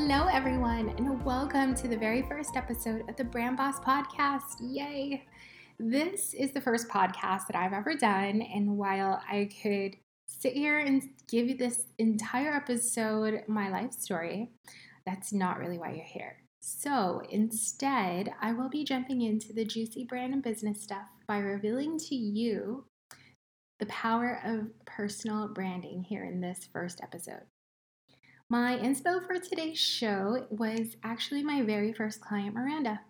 Hello, 0.00 0.28
everyone, 0.28 0.90
and 0.90 1.24
welcome 1.24 1.74
to 1.74 1.88
the 1.88 1.96
very 1.96 2.22
first 2.22 2.56
episode 2.56 3.02
of 3.10 3.16
the 3.16 3.24
Brand 3.24 3.56
Boss 3.56 3.80
Podcast. 3.80 4.54
Yay! 4.60 5.24
This 5.80 6.34
is 6.34 6.52
the 6.52 6.60
first 6.60 6.88
podcast 6.88 7.48
that 7.48 7.56
I've 7.56 7.72
ever 7.72 7.94
done, 7.94 8.40
and 8.40 8.78
while 8.78 9.20
I 9.28 9.50
could 9.60 9.96
sit 10.28 10.52
here 10.52 10.78
and 10.78 11.02
give 11.28 11.48
you 11.48 11.56
this 11.56 11.86
entire 11.98 12.54
episode, 12.54 13.42
my 13.48 13.70
life 13.70 13.92
story, 13.92 14.52
that's 15.04 15.32
not 15.32 15.58
really 15.58 15.78
why 15.78 15.94
you're 15.94 16.04
here. 16.04 16.36
So 16.62 17.20
instead, 17.28 18.30
I 18.40 18.52
will 18.52 18.68
be 18.68 18.84
jumping 18.84 19.22
into 19.22 19.52
the 19.52 19.64
juicy 19.64 20.04
brand 20.04 20.32
and 20.32 20.44
business 20.44 20.80
stuff 20.80 21.08
by 21.26 21.38
revealing 21.38 21.98
to 21.98 22.14
you 22.14 22.84
the 23.80 23.86
power 23.86 24.40
of 24.44 24.68
personal 24.84 25.48
branding 25.48 26.04
here 26.04 26.24
in 26.24 26.40
this 26.40 26.68
first 26.72 27.00
episode. 27.02 27.42
My 28.50 28.78
inspo 28.78 29.26
for 29.26 29.38
today's 29.38 29.78
show 29.78 30.46
was 30.48 30.96
actually 31.04 31.42
my 31.42 31.60
very 31.60 31.92
first 31.92 32.22
client, 32.22 32.54
Miranda. 32.54 33.02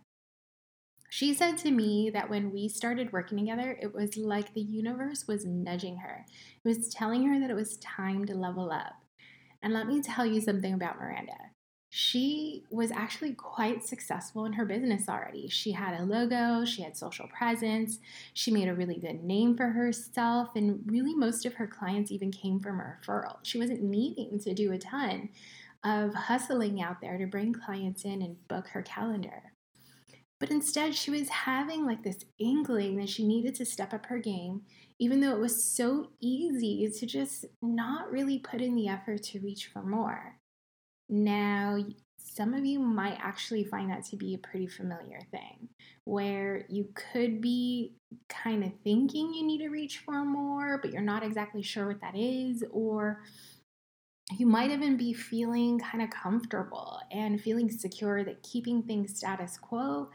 She 1.11 1.33
said 1.33 1.59
to 1.59 1.71
me 1.71 2.11
that 2.13 2.29
when 2.29 2.51
we 2.51 2.69
started 2.69 3.13
working 3.13 3.39
together, 3.39 3.79
it 3.81 3.95
was 3.95 4.17
like 4.17 4.53
the 4.53 4.61
universe 4.61 5.27
was 5.29 5.47
nudging 5.47 5.99
her. 5.99 6.27
It 6.65 6.69
was 6.69 6.89
telling 6.89 7.25
her 7.29 7.39
that 7.39 7.51
it 7.51 7.55
was 7.55 7.77
time 7.77 8.25
to 8.27 8.35
level 8.35 8.73
up. 8.73 8.95
And 9.63 9.73
let 9.73 9.87
me 9.87 10.03
tell 10.03 10.27
you 10.27 10.41
something 10.41 10.75
about 10.75 10.99
Miranda 10.99 11.37
she 11.91 12.65
was 12.71 12.91
actually 12.91 13.33
quite 13.33 13.83
successful 13.83 14.45
in 14.45 14.53
her 14.53 14.67
business 14.67 15.09
already. 15.09 15.49
She 15.49 15.73
had 15.73 15.99
a 15.99 16.05
logo, 16.05 16.65
she 16.65 16.83
had 16.83 16.97
social 16.97 17.29
presence, 17.29 17.99
she 18.35 18.51
made 18.51 18.69
a 18.69 18.75
really 18.75 18.99
good 18.99 19.25
name 19.25 19.57
for 19.57 19.69
herself, 19.69 20.51
and 20.55 20.81
really 20.87 21.15
most 21.15 21.47
of 21.47 21.55
her 21.55 21.67
clients 21.67 22.11
even 22.13 22.31
came 22.31 22.61
from 22.61 22.79
a 22.79 22.83
referral. 22.83 23.37
She 23.43 23.59
wasn't 23.59 23.83
needing 23.83 24.39
to 24.41 24.53
do 24.53 24.73
a 24.73 24.79
ton 24.79 25.31
of 25.83 26.13
hustling 26.13 26.83
out 26.83 27.01
there 27.01 27.17
to 27.17 27.27
bring 27.27 27.55
clients 27.55 28.05
in 28.05 28.21
and 28.21 28.49
book 28.49 28.69
her 28.69 28.83
calendar. 28.83 29.53
But 30.41 30.51
instead, 30.51 30.95
she 30.95 31.11
was 31.11 31.29
having 31.29 31.85
like 31.85 32.03
this 32.03 32.25
inkling 32.39 32.97
that 32.99 33.09
she 33.09 33.27
needed 33.27 33.55
to 33.57 33.65
step 33.65 33.95
up 33.95 34.07
her 34.07 34.19
game, 34.19 34.63
even 34.99 35.21
though 35.21 35.33
it 35.33 35.41
was 35.41 35.65
so 35.75 36.11
easy 36.21 36.89
to 36.99 37.07
just 37.07 37.47
not 37.63 38.11
really 38.13 38.39
put 38.39 38.61
in 38.61 38.77
the 38.77 38.89
effort 38.89 39.23
to 39.25 39.41
reach 39.41 39.71
for 39.73 39.83
more. 39.83 40.38
Now, 41.09 41.79
some 42.17 42.55
of 42.55 42.65
you 42.65 42.79
might 42.79 43.19
actually 43.21 43.65
find 43.65 43.91
that 43.91 44.05
to 44.07 44.17
be 44.17 44.35
a 44.35 44.39
pretty 44.39 44.67
familiar 44.67 45.21
thing 45.31 45.69
where 46.05 46.65
you 46.69 46.89
could 46.95 47.41
be 47.41 47.95
kind 48.29 48.65
of 48.65 48.73
thinking 48.85 49.33
you 49.35 49.45
need 49.45 49.59
to 49.59 49.69
reach 49.69 49.99
for 49.99 50.25
more, 50.25 50.79
but 50.79 50.93
you're 50.93 51.03
not 51.03 51.23
exactly 51.23 51.63
sure 51.63 51.87
what 51.87 52.01
that 52.01 52.17
is, 52.17 52.65
or 52.71 53.23
you 54.39 54.47
might 54.47 54.71
even 54.71 54.97
be 54.97 55.13
feeling 55.13 55.79
kind 55.79 56.03
of 56.03 56.11
comfortable 56.11 57.01
and 57.11 57.41
feeling 57.41 57.71
secure 57.71 58.25
that 58.25 58.43
keeping 58.43 58.83
things 58.83 59.17
status 59.17 59.57
quo 59.57 60.11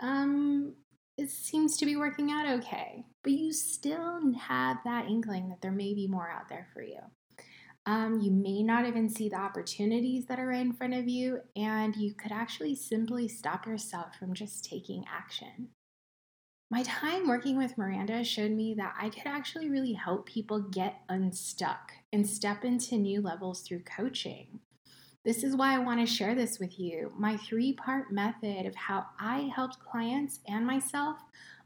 um, 0.00 0.74
it 1.18 1.30
seems 1.30 1.76
to 1.76 1.86
be 1.86 1.96
working 1.96 2.30
out 2.30 2.46
okay, 2.46 3.04
but 3.22 3.32
you 3.32 3.52
still 3.52 4.20
have 4.34 4.78
that 4.84 5.06
inkling 5.06 5.48
that 5.50 5.60
there 5.60 5.72
may 5.72 5.94
be 5.94 6.06
more 6.06 6.30
out 6.30 6.48
there 6.48 6.66
for 6.72 6.82
you. 6.82 6.98
Um, 7.84 8.20
you 8.20 8.30
may 8.30 8.62
not 8.62 8.86
even 8.86 9.08
see 9.08 9.28
the 9.28 9.40
opportunities 9.40 10.26
that 10.26 10.38
are 10.38 10.46
right 10.46 10.60
in 10.60 10.72
front 10.72 10.94
of 10.94 11.08
you, 11.08 11.40
and 11.56 11.96
you 11.96 12.14
could 12.14 12.30
actually 12.30 12.76
simply 12.76 13.26
stop 13.26 13.66
yourself 13.66 14.14
from 14.18 14.34
just 14.34 14.64
taking 14.64 15.04
action. 15.12 15.70
My 16.70 16.84
time 16.84 17.28
working 17.28 17.58
with 17.58 17.76
Miranda 17.76 18.24
showed 18.24 18.52
me 18.52 18.72
that 18.74 18.94
I 18.98 19.10
could 19.10 19.26
actually 19.26 19.68
really 19.68 19.92
help 19.92 20.26
people 20.26 20.60
get 20.60 21.02
unstuck 21.08 21.92
and 22.12 22.26
step 22.26 22.64
into 22.64 22.96
new 22.96 23.20
levels 23.20 23.60
through 23.60 23.82
coaching. 23.82 24.60
This 25.24 25.44
is 25.44 25.54
why 25.54 25.74
I 25.74 25.78
want 25.80 26.00
to 26.00 26.06
share 26.06 26.34
this 26.34 26.58
with 26.58 26.80
you 26.80 27.12
my 27.16 27.36
three 27.36 27.74
part 27.74 28.10
method 28.10 28.64
of 28.64 28.74
how 28.74 29.06
I 29.20 29.50
helped 29.54 29.80
clients 29.80 30.40
and 30.48 30.66
myself 30.66 31.18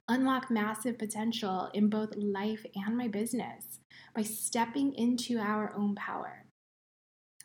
unlock 0.09 0.51
massive 0.51 0.99
potential 0.99 1.71
in 1.75 1.89
both 1.89 2.15
life 2.17 2.65
and 2.75 2.97
my 2.97 3.09
business 3.09 3.81
by 4.15 4.23
stepping 4.23 4.95
into 4.95 5.39
our 5.39 5.73
own 5.77 5.95
power. 5.95 6.47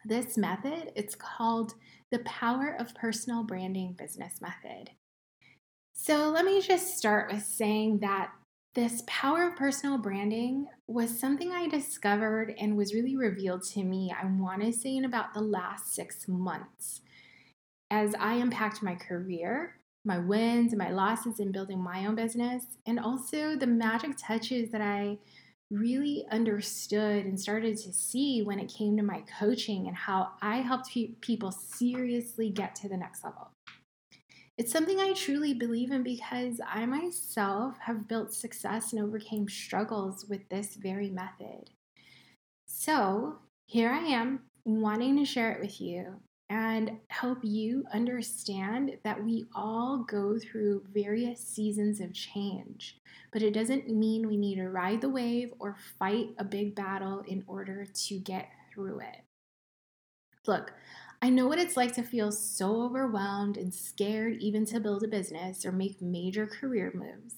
This 0.06 0.38
method, 0.38 0.92
it's 0.96 1.16
called 1.16 1.74
the 2.12 2.20
Power 2.20 2.76
of 2.80 2.96
Personal 2.96 3.44
Branding 3.44 3.94
Business 3.98 4.42
Method. 4.42 4.92
So 5.94 6.30
let 6.30 6.46
me 6.46 6.62
just 6.62 6.98
start 6.98 7.32
with 7.32 7.44
saying 7.44 8.00
that 8.00 8.32
this 8.74 9.04
power 9.06 9.48
of 9.48 9.58
personal 9.58 9.98
branding 9.98 10.66
was 10.88 11.20
something 11.20 11.52
I 11.52 11.68
discovered 11.68 12.56
and 12.58 12.78
was 12.78 12.94
really 12.94 13.18
revealed 13.18 13.64
to 13.74 13.84
me, 13.84 14.12
I 14.18 14.26
want 14.26 14.64
to 14.64 14.72
say, 14.72 14.96
in 14.96 15.04
about 15.04 15.34
the 15.34 15.42
last 15.42 15.94
six 15.94 16.28
months. 16.28 17.02
As 17.92 18.16
I 18.18 18.36
unpacked 18.36 18.82
my 18.82 18.96
career, 18.96 19.76
my 20.04 20.18
wins 20.18 20.74
and 20.74 20.80
my 20.80 20.90
losses 20.90 21.40
in 21.40 21.52
building 21.52 21.80
my 21.80 22.06
own 22.06 22.16
business, 22.16 22.66
and 22.86 23.00
also 23.00 23.56
the 23.56 23.68
magic 23.68 24.12
touches 24.18 24.70
that 24.72 24.82
I 24.82 25.18
really 25.70 26.26
understood 26.32 27.26
and 27.26 27.40
started 27.40 27.78
to 27.78 27.94
see 27.94 28.42
when 28.42 28.60
it 28.60 28.74
came 28.74 28.98
to 28.98 29.04
my 29.04 29.24
coaching 29.40 29.88
and 29.88 29.96
how 29.96 30.32
I 30.42 30.58
helped 30.58 30.92
pe- 30.92 31.14
people 31.22 31.52
seriously 31.52 32.50
get 32.50 32.76
to 32.76 32.90
the 32.90 32.98
next 32.98 33.24
level. 33.24 33.52
It's 34.58 34.72
something 34.72 35.00
I 35.00 35.14
truly 35.14 35.54
believe 35.54 35.92
in 35.92 36.04
because 36.04 36.60
I 36.68 36.86
myself 36.86 37.78
have 37.80 38.08
built 38.08 38.34
success 38.34 38.92
and 38.92 39.02
overcame 39.02 39.48
struggles 39.48 40.26
with 40.28 40.48
this 40.50 40.76
very 40.76 41.10
method. 41.10 41.70
So, 42.66 43.38
here 43.66 43.92
I 43.92 44.04
am 44.06 44.42
wanting 44.66 45.18
to 45.18 45.26
share 45.26 45.52
it 45.52 45.62
with 45.62 45.80
you 45.80 46.20
and 46.52 46.98
help 47.08 47.40
you 47.44 47.86
understand 47.94 48.98
that 49.06 49.24
we 49.24 49.46
all 49.56 50.00
go 50.00 50.38
through 50.38 50.84
various 50.94 51.40
seasons 51.40 52.02
of 52.02 52.14
change. 52.14 52.98
But 53.32 53.42
it 53.42 53.54
doesn't 53.54 53.88
mean 53.88 54.28
we 54.28 54.36
need 54.36 54.56
to 54.56 54.68
ride 54.68 55.00
the 55.00 55.08
wave 55.08 55.54
or 55.60 55.78
fight 55.98 56.32
a 56.38 56.44
big 56.44 56.76
battle 56.76 57.24
in 57.26 57.46
order 57.48 57.86
to 57.86 58.20
get 58.20 58.50
through 58.70 59.00
it. 59.00 59.24
Look, 60.46 60.74
I 61.22 61.30
know 61.30 61.48
what 61.48 61.60
it's 61.60 61.78
like 61.78 61.94
to 61.94 62.04
feel 62.04 62.34
so 62.34 62.82
overwhelmed 62.82 63.56
and 63.56 63.74
scared 63.74 64.36
even 64.42 64.66
to 64.66 64.82
build 64.82 65.04
a 65.04 65.08
business 65.08 65.66
or 65.66 65.72
make 65.72 66.02
major 66.02 66.48
career 66.48 66.92
moves. 66.94 67.36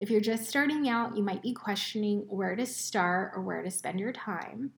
If 0.00 0.10
you're 0.10 0.20
just 0.20 0.48
starting 0.48 0.88
out, 0.88 1.16
you 1.16 1.24
might 1.24 1.42
be 1.42 1.54
questioning 1.54 2.24
where 2.28 2.54
to 2.54 2.66
start 2.66 3.32
or 3.34 3.42
where 3.42 3.62
to 3.62 3.70
spend 3.70 3.98
your 3.98 4.12
time. 4.12 4.74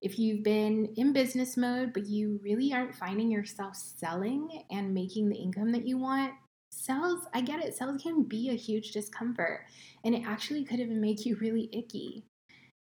If 0.00 0.18
you've 0.18 0.44
been 0.44 0.92
in 0.96 1.12
business 1.12 1.56
mode, 1.56 1.92
but 1.92 2.06
you 2.06 2.40
really 2.42 2.72
aren't 2.72 2.94
finding 2.94 3.30
yourself 3.30 3.76
selling 3.76 4.64
and 4.70 4.94
making 4.94 5.28
the 5.28 5.36
income 5.36 5.72
that 5.72 5.86
you 5.86 5.98
want, 5.98 6.32
sales, 6.70 7.26
I 7.34 7.40
get 7.40 7.62
it, 7.62 7.76
sales 7.76 8.00
can 8.02 8.22
be 8.22 8.50
a 8.50 8.54
huge 8.54 8.92
discomfort 8.92 9.62
and 10.04 10.14
it 10.14 10.22
actually 10.26 10.64
could 10.64 10.80
even 10.80 11.00
make 11.00 11.26
you 11.26 11.36
really 11.36 11.68
icky. 11.72 12.24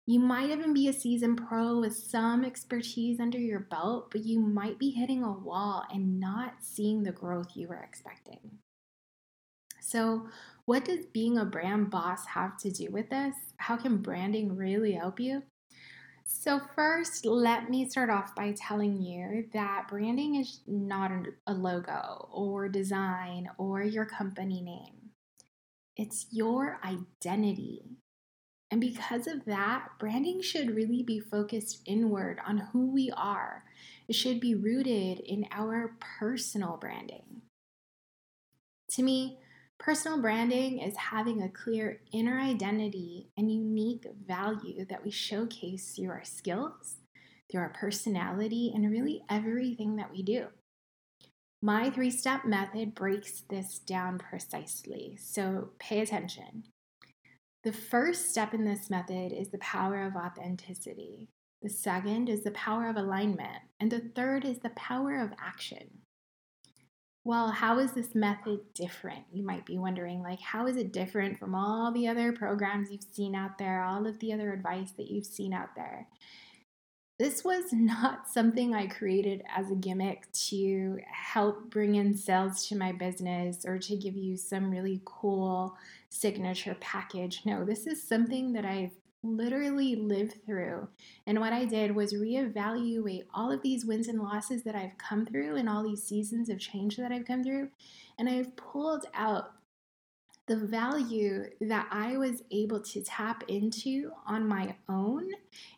You 0.05 0.19
might 0.19 0.49
even 0.49 0.73
be 0.73 0.89
a 0.89 0.93
seasoned 0.93 1.41
pro 1.47 1.79
with 1.79 1.95
some 1.95 2.43
expertise 2.43 3.19
under 3.21 3.37
your 3.37 3.61
belt, 3.61 4.11
but 4.11 4.25
you 4.25 4.39
might 4.39 4.77
be 4.77 4.89
hitting 4.89 5.23
a 5.23 5.31
wall 5.31 5.85
and 5.93 6.19
not 6.19 6.55
seeing 6.59 7.03
the 7.03 7.13
growth 7.13 7.55
you 7.55 7.69
were 7.69 7.75
expecting. 7.75 8.59
So, 9.79 10.27
what 10.65 10.85
does 10.85 11.05
being 11.05 11.37
a 11.37 11.45
brand 11.45 11.89
boss 11.89 12.25
have 12.25 12.57
to 12.59 12.71
do 12.71 12.89
with 12.89 13.09
this? 13.09 13.35
How 13.57 13.77
can 13.77 13.97
branding 13.97 14.55
really 14.55 14.93
help 14.93 15.19
you? 15.19 15.43
So, 16.35 16.59
first, 16.75 17.25
let 17.25 17.69
me 17.69 17.87
start 17.87 18.09
off 18.09 18.35
by 18.35 18.53
telling 18.57 19.01
you 19.01 19.45
that 19.53 19.87
branding 19.87 20.35
is 20.35 20.59
not 20.67 21.11
a 21.47 21.53
logo 21.53 22.27
or 22.33 22.67
design 22.67 23.49
or 23.57 23.81
your 23.83 24.05
company 24.05 24.59
name. 24.61 25.11
it's 25.95 26.25
your 26.31 26.79
identity. 26.83 27.83
And 28.71 28.81
because 28.81 29.27
of 29.27 29.45
that, 29.45 29.89
branding 29.99 30.41
should 30.41 30.75
really 30.75 31.03
be 31.03 31.19
focused 31.19 31.81
inward 31.85 32.39
on 32.45 32.57
who 32.57 32.91
we 32.91 33.11
are. 33.15 33.63
It 34.07 34.15
should 34.15 34.39
be 34.39 34.55
rooted 34.55 35.19
in 35.19 35.45
our 35.51 35.95
personal 36.19 36.77
branding. 36.77 37.43
To 38.91 39.03
me, 39.03 39.39
personal 39.79 40.21
branding 40.21 40.79
is 40.79 40.95
having 40.95 41.41
a 41.41 41.49
clear 41.49 42.01
inner 42.11 42.39
identity 42.39 43.29
and 43.37 43.51
unique 43.51 44.05
value 44.25 44.85
that 44.85 45.03
we 45.03 45.11
showcase 45.11 45.93
through 45.95 46.09
our 46.09 46.23
skills, 46.23 46.97
through 47.51 47.61
our 47.61 47.73
personality, 47.73 48.71
and 48.73 48.89
really 48.89 49.23
everything 49.29 49.95
that 49.97 50.11
we 50.11 50.23
do. 50.23 50.47
My 51.61 51.89
three 51.89 52.11
step 52.11 52.45
method 52.45 52.93
breaks 52.93 53.43
this 53.49 53.79
down 53.79 54.19
precisely, 54.19 55.17
so 55.17 55.69
pay 55.79 56.01
attention. 56.01 56.63
The 57.63 57.71
first 57.71 58.29
step 58.31 58.53
in 58.53 58.65
this 58.65 58.89
method 58.89 59.31
is 59.31 59.49
the 59.49 59.59
power 59.59 60.03
of 60.03 60.17
authenticity. 60.17 61.29
The 61.61 61.69
second 61.69 62.27
is 62.27 62.43
the 62.43 62.51
power 62.51 62.89
of 62.89 62.97
alignment. 62.97 63.63
And 63.79 63.89
the 63.89 64.11
third 64.13 64.43
is 64.43 64.59
the 64.59 64.71
power 64.71 65.21
of 65.21 65.31
action. 65.39 66.02
Well, 67.25 67.51
how 67.51 67.79
is 67.79 67.93
this 67.93 68.13
method 68.13 68.59
different? 68.73 69.23
You 69.31 69.43
might 69.43 69.65
be 69.65 69.77
wondering, 69.77 70.21
like, 70.21 70.41
how 70.41 70.67
is 70.67 70.75
it 70.75 70.91
different 70.91 71.39
from 71.39 71.55
all 71.55 71.91
the 71.91 72.07
other 72.07 72.33
programs 72.33 72.91
you've 72.91 73.05
seen 73.13 73.33
out 73.33 73.57
there, 73.57 73.81
all 73.81 74.05
of 74.05 74.19
the 74.19 74.33
other 74.33 74.51
advice 74.51 74.91
that 74.97 75.09
you've 75.09 75.25
seen 75.25 75.53
out 75.53 75.73
there? 75.75 76.07
This 77.19 77.45
was 77.45 77.65
not 77.71 78.27
something 78.27 78.75
I 78.75 78.87
created 78.87 79.43
as 79.55 79.71
a 79.71 79.75
gimmick 79.75 80.29
to 80.49 80.99
help 81.09 81.69
bring 81.69 81.95
in 81.95 82.17
sales 82.17 82.67
to 82.67 82.75
my 82.75 82.91
business 82.91 83.65
or 83.65 83.79
to 83.79 83.95
give 83.95 84.17
you 84.17 84.35
some 84.35 84.69
really 84.69 85.01
cool 85.05 85.77
signature 86.09 86.75
package. 86.81 87.41
No, 87.45 87.63
this 87.63 87.87
is 87.87 88.03
something 88.03 88.51
that 88.53 88.65
I've 88.65 88.97
literally 89.23 89.95
live 89.95 90.33
through. 90.45 90.87
And 91.25 91.39
what 91.39 91.53
I 91.53 91.65
did 91.65 91.95
was 91.95 92.13
reevaluate 92.13 93.25
all 93.33 93.51
of 93.51 93.61
these 93.61 93.85
wins 93.85 94.07
and 94.07 94.21
losses 94.21 94.63
that 94.63 94.75
I've 94.75 94.97
come 94.97 95.25
through 95.25 95.55
and 95.55 95.69
all 95.69 95.83
these 95.83 96.03
seasons 96.03 96.49
of 96.49 96.59
change 96.59 96.97
that 96.97 97.11
I've 97.11 97.25
come 97.25 97.43
through. 97.43 97.69
And 98.19 98.29
I've 98.29 98.55
pulled 98.55 99.05
out 99.13 99.53
the 100.47 100.57
value 100.57 101.45
that 101.61 101.87
I 101.89 102.17
was 102.17 102.43
able 102.51 102.81
to 102.81 103.01
tap 103.01 103.45
into 103.47 104.11
on 104.27 104.45
my 104.47 104.75
own 104.89 105.29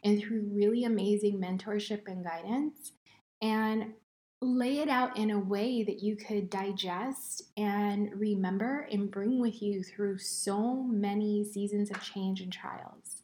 and 0.04 0.20
through 0.20 0.50
really 0.52 0.86
amazing 0.86 1.40
mentorship 1.40 2.08
and 2.08 2.24
guidance 2.24 2.94
and 3.42 3.94
lay 4.42 4.80
it 4.80 4.90
out 4.90 5.18
in 5.18 5.32
a 5.32 5.40
way 5.40 5.84
that 5.84 6.02
you 6.02 6.16
could 6.16 6.50
digest 6.50 7.44
and 7.58 8.10
remember 8.20 8.88
and 8.92 9.12
bring 9.12 9.40
with 9.40 9.62
you 9.62 9.84
through 9.84 10.18
so 10.18 10.84
many 10.84 11.44
seasons 11.44 11.92
of 11.92 12.02
change 12.02 12.42
and 12.42 12.52
trials. 12.52 13.22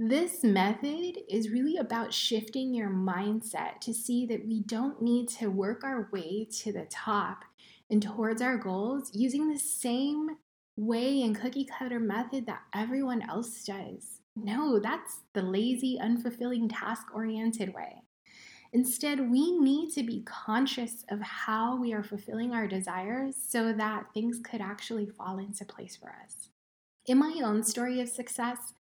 This 0.00 0.44
method 0.44 1.18
is 1.28 1.50
really 1.50 1.76
about 1.76 2.14
shifting 2.14 2.72
your 2.72 2.88
mindset 2.88 3.80
to 3.80 3.92
see 3.92 4.26
that 4.26 4.46
we 4.46 4.60
don't 4.60 5.02
need 5.02 5.28
to 5.30 5.50
work 5.50 5.82
our 5.82 6.08
way 6.12 6.46
to 6.60 6.72
the 6.72 6.86
top 6.88 7.44
and 7.90 8.00
towards 8.00 8.40
our 8.40 8.56
goals 8.56 9.10
using 9.12 9.48
the 9.48 9.58
same 9.58 10.36
way 10.76 11.22
and 11.22 11.34
cookie 11.34 11.64
cutter 11.64 11.98
method 11.98 12.46
that 12.46 12.62
everyone 12.72 13.28
else 13.28 13.64
does. 13.64 14.20
No, 14.36 14.78
that's 14.78 15.22
the 15.32 15.42
lazy, 15.42 15.98
unfulfilling, 16.00 16.70
task 16.72 17.12
oriented 17.12 17.74
way. 17.74 18.04
Instead, 18.72 19.28
we 19.28 19.58
need 19.58 19.90
to 19.94 20.04
be 20.04 20.22
conscious 20.22 21.04
of 21.10 21.20
how 21.20 21.74
we 21.74 21.92
are 21.92 22.04
fulfilling 22.04 22.52
our 22.52 22.68
desires 22.68 23.34
so 23.48 23.72
that 23.72 24.14
things 24.14 24.38
could 24.38 24.60
actually 24.60 25.06
fall 25.06 25.40
into 25.40 25.64
place 25.64 25.96
for 25.96 26.14
us. 26.24 26.50
In 27.04 27.18
my 27.18 27.40
own 27.42 27.64
story 27.64 28.00
of 28.00 28.08
success, 28.08 28.74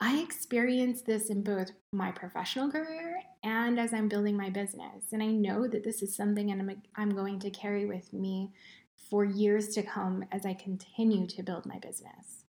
I 0.00 0.18
experienced 0.20 1.06
this 1.06 1.28
in 1.28 1.42
both 1.42 1.72
my 1.92 2.12
professional 2.12 2.70
career 2.70 3.20
and 3.42 3.80
as 3.80 3.92
I'm 3.92 4.08
building 4.08 4.36
my 4.36 4.48
business. 4.48 5.12
And 5.12 5.22
I 5.22 5.26
know 5.26 5.66
that 5.66 5.82
this 5.82 6.02
is 6.02 6.14
something 6.14 6.52
I'm, 6.52 6.82
I'm 6.94 7.10
going 7.10 7.40
to 7.40 7.50
carry 7.50 7.84
with 7.84 8.12
me 8.12 8.52
for 9.10 9.24
years 9.24 9.68
to 9.70 9.82
come 9.82 10.24
as 10.30 10.46
I 10.46 10.54
continue 10.54 11.26
to 11.28 11.42
build 11.42 11.66
my 11.66 11.78
business. 11.78 12.44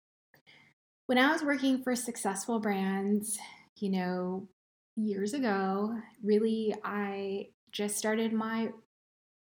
When 1.07 1.17
I 1.17 1.31
was 1.31 1.41
working 1.41 1.81
for 1.81 1.95
successful 1.95 2.59
brands, 2.59 3.39
you 3.77 3.89
know, 3.89 4.47
years 4.95 5.33
ago, 5.33 5.97
really, 6.23 6.75
I 6.83 7.47
just 7.71 7.97
started 7.97 8.31
my 8.31 8.69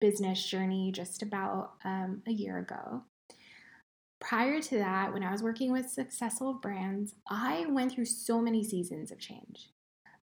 business 0.01 0.45
journey 0.45 0.91
just 0.91 1.21
about 1.21 1.75
um, 1.85 2.21
a 2.27 2.31
year 2.31 2.57
ago 2.57 3.03
prior 4.23 4.61
to 4.61 4.77
that, 4.77 5.13
when 5.13 5.21
I 5.21 5.31
was 5.31 5.43
working 5.43 5.71
with 5.71 5.89
successful 5.89 6.53
brands, 6.53 7.13
I 7.29 7.65
went 7.69 7.91
through 7.91 8.05
so 8.05 8.41
many 8.41 8.63
seasons 8.63 9.11
of 9.11 9.19
change. 9.19 9.69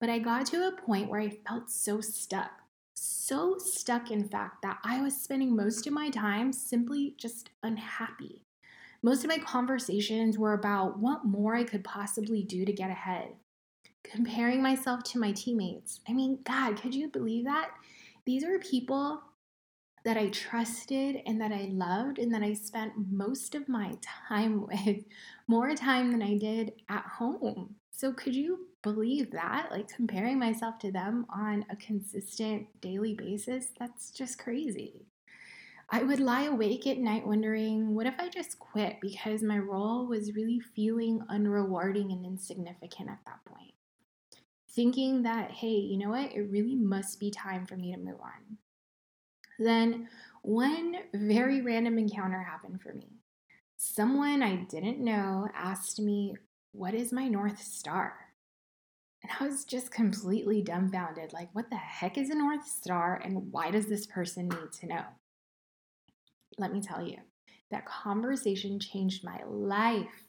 But 0.00 0.08
I 0.08 0.19
got 0.19 0.47
to 0.47 0.67
a 0.67 0.73
point 0.73 1.11
where 1.11 1.20
I 1.20 1.38
felt 1.47 1.70
so 1.70 2.00
stuck. 2.00 2.50
So 2.94 3.58
stuck, 3.58 4.11
in 4.11 4.26
fact, 4.26 4.62
that 4.62 4.79
I 4.82 5.02
was 5.02 5.20
spending 5.20 5.55
most 5.55 5.87
of 5.87 5.93
my 5.93 6.08
time 6.08 6.52
simply 6.52 7.14
just 7.19 7.50
unhappy. 7.62 8.43
Most 9.02 9.23
of 9.23 9.29
my 9.29 9.38
conversations 9.38 10.38
were 10.38 10.55
about 10.55 10.99
what 10.99 11.25
more 11.25 11.55
I 11.55 11.64
could 11.64 11.85
possibly 11.85 12.43
do 12.43 12.64
to 12.64 12.73
get 12.73 12.91
ahead. 12.91 13.35
Comparing 14.02 14.62
myself 14.62 15.02
to 15.05 15.19
my 15.19 15.32
teammates. 15.32 16.00
I 16.08 16.14
mean, 16.14 16.38
God, 16.44 16.81
could 16.81 16.94
you 16.94 17.08
believe 17.08 17.44
that? 17.44 17.70
These 18.25 18.44
are 18.44 18.58
people 18.58 19.23
that 20.05 20.17
I 20.17 20.29
trusted 20.29 21.23
and 21.26 21.41
that 21.41 21.52
I 21.52 21.69
loved 21.73 22.19
and 22.19 22.32
that 22.32 22.43
I 22.43 22.55
spent 22.55 22.93
most 23.11 23.55
of 23.55 23.69
my 23.69 23.99
time 24.29 24.67
with, 24.67 25.05
more 25.47 25.75
time 25.75 26.11
than 26.11 26.23
I 26.23 26.37
did 26.37 26.73
at 26.88 27.05
home. 27.05 27.76
So, 27.91 28.12
could 28.12 28.35
you 28.35 28.69
believe 28.82 29.31
that? 29.32 29.69
Like 29.70 29.88
comparing 29.88 30.38
myself 30.38 30.79
to 30.79 30.91
them 30.91 31.26
on 31.29 31.67
a 31.70 31.76
consistent 31.76 32.67
daily 32.81 33.14
basis, 33.14 33.69
that's 33.79 34.11
just 34.11 34.38
crazy. 34.38 35.06
I 35.93 36.05
would 36.05 36.20
lie 36.20 36.44
awake 36.44 36.87
at 36.87 36.99
night 36.99 37.26
wondering, 37.26 37.97
what 37.97 38.06
if 38.06 38.14
I 38.19 38.29
just 38.29 38.61
quit 38.61 38.99
because 39.02 39.43
my 39.43 39.58
role 39.58 40.06
was 40.06 40.35
really 40.35 40.61
feeling 40.61 41.20
unrewarding 41.29 42.12
and 42.12 42.25
insignificant 42.25 43.11
at 43.11 43.19
that 43.26 43.44
point? 43.44 43.75
Thinking 44.70 45.23
that, 45.25 45.50
hey, 45.50 45.75
you 45.75 45.99
know 45.99 46.11
what? 46.11 46.32
It 46.32 46.49
really 46.49 46.76
must 46.76 47.19
be 47.19 47.32
time 47.32 47.67
for 47.67 47.76
me 47.76 47.93
to 47.93 47.99
move 47.99 48.20
on. 48.20 48.58
Then 49.61 50.09
one 50.41 50.97
very 51.12 51.61
random 51.61 51.99
encounter 51.99 52.43
happened 52.43 52.81
for 52.81 52.95
me. 52.95 53.19
Someone 53.76 54.43
I 54.43 54.57
didn't 54.57 54.99
know 54.99 55.49
asked 55.55 56.00
me, 56.00 56.35
What 56.73 56.95
is 56.95 57.12
my 57.12 57.29
North 57.29 57.62
Star? 57.62 58.14
And 59.23 59.31
I 59.38 59.45
was 59.47 59.67
just 59.67 59.90
completely 59.90 60.62
dumbfounded 60.62 61.35
like, 61.35 61.50
what 61.55 61.69
the 61.69 61.76
heck 61.76 62.17
is 62.17 62.31
a 62.31 62.35
North 62.35 62.67
Star 62.67 63.21
and 63.23 63.52
why 63.52 63.71
does 63.71 63.85
this 63.85 64.07
person 64.07 64.49
need 64.49 64.73
to 64.81 64.87
know? 64.87 65.05
Let 66.57 66.73
me 66.73 66.81
tell 66.81 67.07
you, 67.07 67.19
that 67.71 67.85
conversation 67.85 68.81
changed 68.81 69.23
my 69.23 69.43
life. 69.47 70.25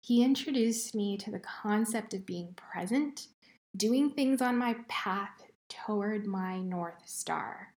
He 0.00 0.24
introduced 0.24 0.92
me 0.92 1.16
to 1.18 1.30
the 1.30 1.38
concept 1.38 2.14
of 2.14 2.26
being 2.26 2.54
present, 2.54 3.28
doing 3.76 4.10
things 4.10 4.42
on 4.42 4.58
my 4.58 4.74
path 4.88 5.40
toward 5.68 6.26
my 6.26 6.58
North 6.58 7.06
Star. 7.06 7.71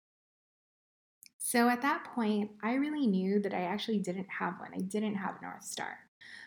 So 1.47 1.69
at 1.69 1.83
that 1.83 2.05
point, 2.05 2.49
I 2.63 2.73
really 2.73 3.05
knew 3.05 3.39
that 3.41 3.53
I 3.53 3.65
actually 3.65 3.99
didn't 3.99 4.25
have 4.39 4.59
one. 4.59 4.71
I 4.73 4.79
didn't 4.79 5.13
have 5.13 5.43
North 5.43 5.63
Star. 5.63 5.99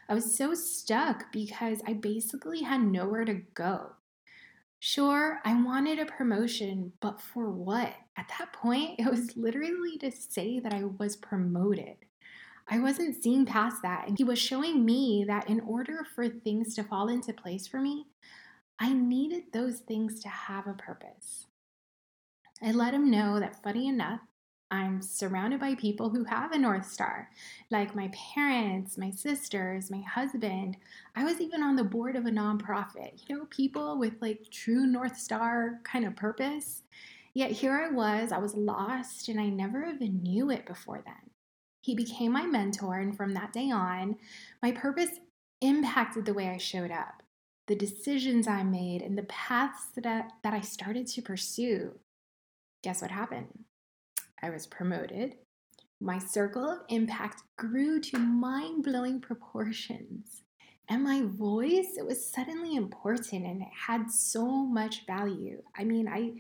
I 0.09 0.14
was 0.14 0.37
so 0.37 0.55
stuck 0.55 1.31
because 1.31 1.81
I 1.87 1.93
basically 1.93 2.62
had 2.62 2.81
nowhere 2.81 3.25
to 3.25 3.35
go. 3.55 3.93
Sure, 4.81 5.38
I 5.45 5.62
wanted 5.62 6.00
a 6.00 6.05
promotion, 6.05 6.95
but 7.00 7.21
for 7.21 7.49
what? 7.49 7.95
At 8.17 8.26
that 8.40 8.52
point, 8.52 8.99
it 8.99 9.09
was 9.09 9.37
literally 9.37 9.99
to 9.99 10.11
say 10.11 10.59
that 10.59 10.75
I 10.75 10.83
was 10.83 11.14
promoted. 11.14 11.99
I 12.69 12.81
wasn't 12.81 13.23
seeing 13.23 13.47
past 13.47 13.83
that, 13.83 14.09
and 14.09 14.19
he 14.19 14.25
was 14.25 14.40
showing 14.40 14.85
me 14.85 15.25
that 15.28 15.49
in 15.49 15.61
order 15.61 16.05
for 16.17 16.28
things 16.28 16.75
to 16.75 16.83
fall 16.83 17.07
into 17.09 17.33
place 17.33 17.69
for 17.69 17.81
me, 17.81 18.07
I 18.81 18.95
needed 18.95 19.45
those 19.52 19.78
things 19.78 20.19
to 20.23 20.28
have 20.28 20.67
a 20.67 20.73
purpose. 20.73 21.47
I 22.61 22.73
let 22.73 22.95
him 22.95 23.12
know 23.12 23.38
that, 23.38 23.62
funny 23.62 23.87
enough, 23.87 24.23
I'm 24.71 25.01
surrounded 25.01 25.61
by 25.61 25.75
people 25.77 26.11
who 26.11 26.25
have 26.25 26.53
a 26.53 26.59
North 26.59 26.87
Star, 26.87 27.31
like 27.71 27.95
my 27.95 28.11
parents, 28.35 28.99
my 28.99 29.11
sisters, 29.11 29.91
my 29.91 30.03
husband. 30.03 30.77
I 31.17 31.25
was 31.25 31.41
even 31.41 31.63
on 31.63 31.77
the 31.77 31.85
board 31.85 32.17
of 32.17 32.27
a 32.27 32.31
nonprofit, 32.31 33.27
you 33.27 33.35
know, 33.35 33.47
people 33.47 33.99
with 33.99 34.15
like 34.21 34.51
true 34.51 34.87
North 34.87 35.19
Star 35.19 35.81
kind 35.85 36.05
of 36.05 36.17
purpose. 36.17 36.83
Yet 37.33 37.53
here 37.53 37.73
I 37.73 37.91
was, 37.91 38.31
I 38.31 38.39
was 38.39 38.57
lost, 38.57 39.29
and 39.29 39.41
I 39.41 39.49
never 39.49 39.85
even 39.85 40.23
knew 40.23 40.51
it 40.51 40.67
before 40.67 41.03
then. 41.05 41.31
He 41.83 41.95
became 41.95 42.33
my 42.33 42.45
mentor, 42.45 42.99
and 42.99 43.17
from 43.17 43.33
that 43.35 43.53
day 43.53 43.71
on, 43.71 44.17
my 44.63 44.73
purpose 44.73 45.21
impacted 45.63 46.27
the 46.27 46.35
way 46.35 46.49
I 46.49 46.59
showed 46.59 46.91
up, 46.91 47.23
the 47.69 47.77
decisions 47.77 48.47
I 48.47 48.65
made, 48.65 49.03
and 49.03 49.17
the 49.17 49.23
paths 49.23 49.87
that 49.95 50.05
I, 50.05 50.25
that 50.43 50.53
I 50.53 50.61
started 50.61 51.07
to 51.07 51.23
pursue. 51.23 51.99
Guess 52.83 53.01
what 53.01 53.11
happened? 53.11 53.65
I 54.42 54.50
was 54.50 54.66
promoted. 54.66 55.37
My 56.00 56.18
circle 56.18 56.71
of 56.71 56.80
impact 56.88 57.42
grew 57.57 58.00
to 58.00 58.18
mind 58.18 58.85
blowing 58.85 59.21
proportions. 59.21 60.42
And 60.88 61.04
my 61.04 61.23
voice, 61.23 61.97
it 61.99 62.07
was 62.07 62.30
suddenly 62.33 62.76
important 62.76 63.45
and 63.45 63.62
it 63.62 63.68
had 63.87 64.11
so 64.11 64.47
much 64.47 65.07
value. 65.07 65.62
I 65.76 65.85
mean, 65.85 66.09
I, 66.09 66.33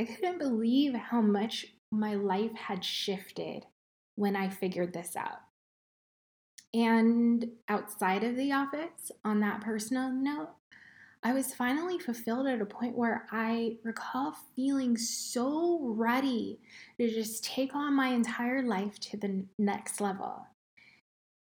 I 0.00 0.04
couldn't 0.04 0.38
believe 0.38 0.94
how 0.94 1.20
much 1.20 1.66
my 1.90 2.14
life 2.14 2.54
had 2.54 2.84
shifted 2.84 3.66
when 4.14 4.36
I 4.36 4.48
figured 4.48 4.92
this 4.92 5.16
out. 5.16 5.40
And 6.72 7.48
outside 7.68 8.22
of 8.22 8.36
the 8.36 8.52
office, 8.52 9.10
on 9.24 9.40
that 9.40 9.60
personal 9.60 10.10
note, 10.10 10.50
I 11.22 11.34
was 11.34 11.52
finally 11.54 11.98
fulfilled 11.98 12.46
at 12.46 12.62
a 12.62 12.66
point 12.66 12.96
where 12.96 13.26
I 13.30 13.76
recall 13.84 14.34
feeling 14.56 14.96
so 14.96 15.78
ready 15.82 16.60
to 16.98 17.10
just 17.10 17.44
take 17.44 17.74
on 17.74 17.94
my 17.94 18.08
entire 18.08 18.62
life 18.62 18.98
to 19.00 19.18
the 19.18 19.44
next 19.58 20.00
level. 20.00 20.46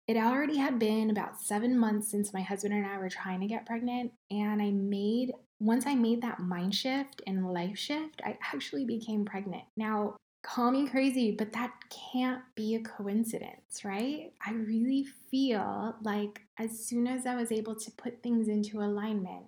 It 0.06 0.16
already 0.16 0.58
had 0.58 0.78
been 0.78 1.10
about 1.10 1.40
seven 1.40 1.76
months 1.76 2.08
since 2.08 2.32
my 2.32 2.42
husband 2.42 2.74
and 2.74 2.86
I 2.86 2.98
were 2.98 3.08
trying 3.08 3.40
to 3.40 3.46
get 3.46 3.66
pregnant, 3.66 4.12
and 4.30 4.62
I 4.62 4.70
made 4.70 5.32
once 5.60 5.86
I 5.86 5.94
made 5.94 6.20
that 6.22 6.40
mind 6.40 6.74
shift 6.74 7.22
and 7.26 7.52
life 7.52 7.78
shift, 7.78 8.20
I 8.24 8.36
actually 8.52 8.84
became 8.84 9.24
pregnant. 9.24 9.64
Now, 9.76 10.16
call 10.42 10.70
me 10.70 10.86
crazy, 10.86 11.30
but 11.30 11.52
that 11.52 11.72
can't 12.12 12.42
be 12.54 12.74
a 12.74 12.82
coincidence, 12.82 13.82
right? 13.82 14.32
I 14.44 14.52
really 14.52 15.06
feel 15.30 15.96
like 16.02 16.42
as 16.58 16.78
soon 16.78 17.06
as 17.06 17.24
I 17.24 17.34
was 17.34 17.50
able 17.50 17.74
to 17.76 17.90
put 17.92 18.22
things 18.22 18.48
into 18.48 18.80
alignment, 18.80 19.46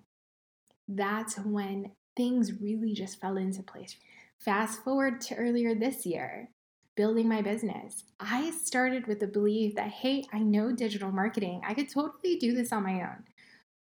that's 0.87 1.37
when 1.39 1.91
things 2.15 2.61
really 2.61 2.93
just 2.93 3.19
fell 3.19 3.37
into 3.37 3.63
place. 3.63 3.95
Fast 4.39 4.83
forward 4.83 5.21
to 5.21 5.35
earlier 5.35 5.75
this 5.75 6.05
year, 6.05 6.49
building 6.95 7.27
my 7.27 7.41
business. 7.41 8.03
I 8.19 8.51
started 8.51 9.07
with 9.07 9.19
the 9.19 9.27
belief 9.27 9.75
that, 9.75 9.89
hey, 9.89 10.25
I 10.33 10.39
know 10.39 10.71
digital 10.71 11.11
marketing. 11.11 11.61
I 11.65 11.73
could 11.73 11.89
totally 11.89 12.37
do 12.37 12.53
this 12.53 12.71
on 12.71 12.83
my 12.83 13.01
own. 13.01 13.23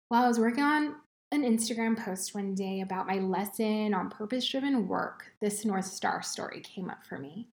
While 0.09 0.25
I 0.25 0.27
was 0.27 0.39
working 0.39 0.63
on 0.63 0.95
an 1.31 1.43
Instagram 1.43 1.97
post 1.97 2.35
one 2.35 2.53
day 2.53 2.81
about 2.81 3.07
my 3.07 3.17
lesson 3.19 3.93
on 3.93 4.09
purpose 4.09 4.47
driven 4.47 4.87
work, 4.87 5.31
this 5.41 5.65
North 5.65 5.85
Star 5.85 6.21
story 6.21 6.61
came 6.61 6.89
up 6.89 7.05
for 7.07 7.17
me. 7.17 7.47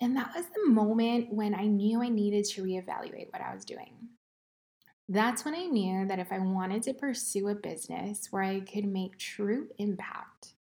And 0.00 0.14
that 0.16 0.32
was 0.34 0.44
the 0.46 0.70
moment 0.70 1.32
when 1.32 1.54
I 1.54 1.64
knew 1.64 2.02
I 2.02 2.10
needed 2.10 2.44
to 2.44 2.62
reevaluate 2.62 3.32
what 3.32 3.40
I 3.40 3.54
was 3.54 3.64
doing. 3.64 3.94
That's 5.08 5.44
when 5.44 5.54
I 5.54 5.66
knew 5.66 6.06
that 6.06 6.18
if 6.18 6.32
I 6.32 6.38
wanted 6.38 6.82
to 6.82 6.94
pursue 6.94 7.48
a 7.48 7.54
business 7.54 8.28
where 8.30 8.42
I 8.42 8.60
could 8.60 8.86
make 8.86 9.18
true 9.18 9.68
impact, 9.78 10.54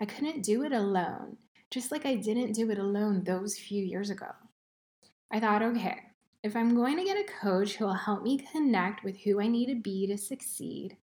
I 0.00 0.06
couldn't 0.06 0.42
do 0.42 0.64
it 0.64 0.72
alone, 0.72 1.36
just 1.70 1.92
like 1.92 2.04
I 2.04 2.16
didn't 2.16 2.52
do 2.52 2.70
it 2.70 2.78
alone 2.78 3.22
those 3.22 3.56
few 3.56 3.84
years 3.84 4.10
ago. 4.10 4.30
I 5.30 5.38
thought, 5.38 5.62
okay, 5.62 5.98
if 6.42 6.56
I'm 6.56 6.74
going 6.74 6.96
to 6.96 7.04
get 7.04 7.16
a 7.16 7.32
coach 7.40 7.76
who 7.76 7.84
will 7.84 7.94
help 7.94 8.22
me 8.24 8.38
connect 8.38 9.04
with 9.04 9.16
who 9.20 9.40
I 9.40 9.46
need 9.46 9.66
to 9.66 9.80
be 9.80 10.08
to 10.08 10.18
succeed, 10.18 10.96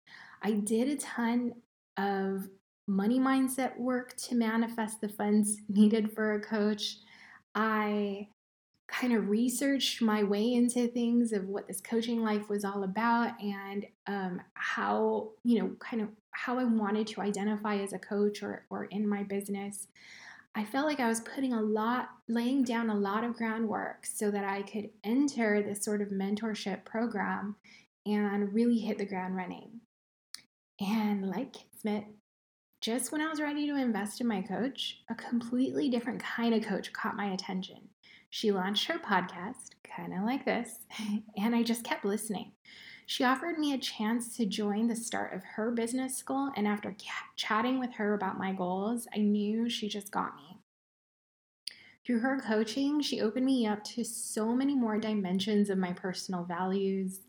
I 0.42 0.52
did 0.52 0.88
a 0.88 0.96
ton 0.96 1.52
of 1.96 2.48
money 2.88 3.20
mindset 3.20 3.78
work 3.78 4.16
to 4.16 4.34
manifest 4.34 5.00
the 5.00 5.08
funds 5.08 5.58
needed 5.68 6.12
for 6.12 6.34
a 6.34 6.40
coach. 6.40 6.96
I 7.54 8.28
kind 8.88 9.12
of 9.12 9.28
researched 9.28 10.00
my 10.00 10.22
way 10.22 10.54
into 10.54 10.88
things 10.88 11.32
of 11.32 11.46
what 11.46 11.68
this 11.68 11.80
coaching 11.80 12.22
life 12.22 12.48
was 12.48 12.64
all 12.64 12.84
about 12.84 13.32
and 13.40 13.86
um, 14.06 14.40
how, 14.54 15.28
you 15.44 15.60
know, 15.60 15.70
kind 15.78 16.02
of 16.02 16.08
how 16.30 16.58
I 16.58 16.64
wanted 16.64 17.06
to 17.08 17.20
identify 17.20 17.76
as 17.76 17.92
a 17.92 17.98
coach 17.98 18.42
or, 18.42 18.64
or 18.70 18.86
in 18.86 19.06
my 19.06 19.22
business. 19.22 19.88
I 20.54 20.64
felt 20.64 20.86
like 20.86 21.00
I 21.00 21.08
was 21.08 21.20
putting 21.20 21.52
a 21.52 21.60
lot, 21.60 22.08
laying 22.28 22.64
down 22.64 22.88
a 22.88 22.94
lot 22.94 23.24
of 23.24 23.36
groundwork 23.36 24.06
so 24.06 24.30
that 24.30 24.44
I 24.44 24.62
could 24.62 24.88
enter 25.04 25.62
this 25.62 25.84
sort 25.84 26.00
of 26.00 26.08
mentorship 26.08 26.84
program 26.84 27.56
and 28.06 28.52
really 28.54 28.78
hit 28.78 28.98
the 28.98 29.04
ground 29.04 29.36
running. 29.36 29.80
And 30.80 31.28
like 31.28 31.52
Kismet, 31.52 32.04
just 32.80 33.12
when 33.12 33.20
I 33.20 33.28
was 33.28 33.40
ready 33.40 33.66
to 33.66 33.76
invest 33.76 34.20
in 34.20 34.26
my 34.26 34.40
coach, 34.40 35.00
a 35.10 35.14
completely 35.14 35.90
different 35.90 36.22
kind 36.22 36.54
of 36.54 36.64
coach 36.64 36.92
caught 36.92 37.16
my 37.16 37.26
attention. 37.26 37.88
She 38.30 38.52
launched 38.52 38.86
her 38.86 38.98
podcast, 38.98 39.70
kind 39.82 40.12
of 40.12 40.24
like 40.24 40.44
this, 40.44 40.80
and 41.36 41.54
I 41.54 41.62
just 41.62 41.84
kept 41.84 42.04
listening. 42.04 42.52
She 43.06 43.24
offered 43.24 43.58
me 43.58 43.72
a 43.72 43.78
chance 43.78 44.36
to 44.36 44.44
join 44.44 44.86
the 44.86 44.94
start 44.94 45.32
of 45.32 45.42
her 45.42 45.70
business 45.70 46.16
school, 46.16 46.52
and 46.56 46.68
after 46.68 46.94
chatting 47.36 47.80
with 47.80 47.94
her 47.94 48.12
about 48.12 48.38
my 48.38 48.52
goals, 48.52 49.08
I 49.14 49.18
knew 49.18 49.68
she 49.70 49.88
just 49.88 50.10
got 50.10 50.36
me. 50.36 50.58
Through 52.04 52.20
her 52.20 52.38
coaching, 52.38 53.00
she 53.00 53.20
opened 53.20 53.46
me 53.46 53.66
up 53.66 53.82
to 53.84 54.04
so 54.04 54.54
many 54.54 54.74
more 54.74 54.98
dimensions 54.98 55.70
of 55.70 55.78
my 55.78 55.94
personal 55.94 56.44
values, 56.44 57.20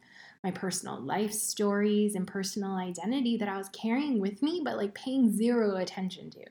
my 0.43 0.51
personal 0.51 0.99
life 0.99 1.33
stories 1.33 2.15
and 2.15 2.27
personal 2.27 2.75
identity 2.75 3.37
that 3.37 3.49
I 3.49 3.57
was 3.57 3.69
carrying 3.69 4.19
with 4.19 4.41
me, 4.41 4.61
but 4.63 4.77
like 4.77 4.93
paying 4.93 5.31
zero 5.31 5.77
attention 5.77 6.29
to. 6.31 6.45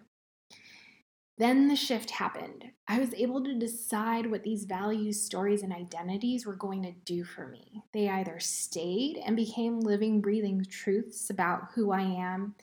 Then 1.38 1.68
the 1.68 1.76
shift 1.76 2.11
happened. 2.11 2.64
I 2.88 2.99
was 2.99 3.14
able 3.14 3.45
to 3.45 3.54
decide 3.54 4.28
what 4.28 4.42
these 4.42 4.64
values, 4.64 5.23
stories, 5.23 5.62
and 5.62 5.73
identities 5.73 6.45
were 6.45 6.57
going 6.57 6.83
to 6.83 6.92
do 7.04 7.23
for 7.23 7.47
me. 7.47 7.85
They 7.92 8.09
either 8.09 8.40
stayed 8.40 9.18
and 9.25 9.37
became 9.37 9.78
living, 9.78 10.21
breathing 10.21 10.66
truths 10.68 11.30
about 11.30 11.68
who 11.75 11.92
I 11.92 12.02
am 12.02 12.57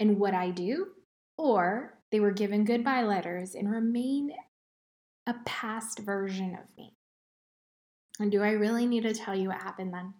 and 0.00 0.18
what 0.18 0.34
I 0.34 0.50
do, 0.50 0.88
or 1.38 1.98
they 2.10 2.18
were 2.18 2.32
given 2.32 2.64
goodbye 2.64 3.02
letters 3.02 3.54
and 3.54 3.70
remain 3.70 4.32
a 5.28 5.34
past 5.44 6.00
version 6.00 6.58
of 6.60 6.76
me. 6.76 6.94
And 8.18 8.32
do 8.32 8.42
I 8.42 8.50
really 8.50 8.86
need 8.86 9.02
to 9.04 9.14
tell 9.14 9.36
you 9.36 9.48
what 9.48 9.62
happened 9.62 9.94
then? 9.94 10.14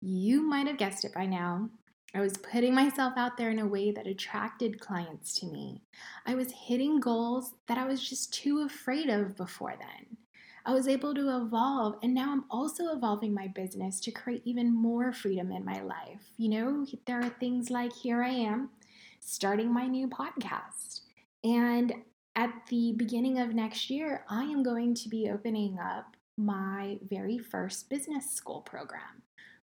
You 0.00 0.42
might 0.42 0.68
have 0.68 0.78
guessed 0.78 1.04
it 1.04 1.14
by 1.14 1.26
now. 1.26 1.70
I 2.16 2.20
was 2.20 2.36
putting 2.36 2.74
myself 2.74 3.14
out 3.16 3.36
there 3.36 3.50
in 3.50 3.58
a 3.58 3.66
way 3.66 3.90
that 3.90 4.06
attracted 4.06 4.80
clients 4.80 5.34
to 5.40 5.46
me. 5.46 5.82
I 6.24 6.36
was 6.36 6.52
hitting 6.52 7.00
goals 7.00 7.54
that 7.66 7.76
I 7.76 7.86
was 7.86 8.08
just 8.08 8.32
too 8.32 8.62
afraid 8.62 9.08
of 9.08 9.36
before 9.36 9.74
then. 9.76 10.16
I 10.64 10.72
was 10.72 10.86
able 10.86 11.12
to 11.14 11.36
evolve, 11.36 11.96
and 12.04 12.14
now 12.14 12.30
I'm 12.30 12.44
also 12.50 12.94
evolving 12.94 13.34
my 13.34 13.48
business 13.48 13.98
to 14.00 14.12
create 14.12 14.42
even 14.44 14.72
more 14.72 15.12
freedom 15.12 15.50
in 15.50 15.64
my 15.64 15.82
life. 15.82 16.22
You 16.36 16.50
know, 16.50 16.86
there 17.06 17.20
are 17.20 17.28
things 17.28 17.68
like 17.68 17.92
here 17.92 18.22
I 18.22 18.30
am 18.30 18.70
starting 19.18 19.74
my 19.74 19.88
new 19.88 20.06
podcast. 20.06 21.00
And 21.42 21.92
at 22.36 22.52
the 22.68 22.94
beginning 22.96 23.40
of 23.40 23.54
next 23.54 23.90
year, 23.90 24.24
I 24.30 24.44
am 24.44 24.62
going 24.62 24.94
to 24.94 25.08
be 25.08 25.30
opening 25.30 25.78
up 25.80 26.16
my 26.36 26.98
very 27.02 27.38
first 27.38 27.90
business 27.90 28.30
school 28.30 28.60
program 28.60 29.22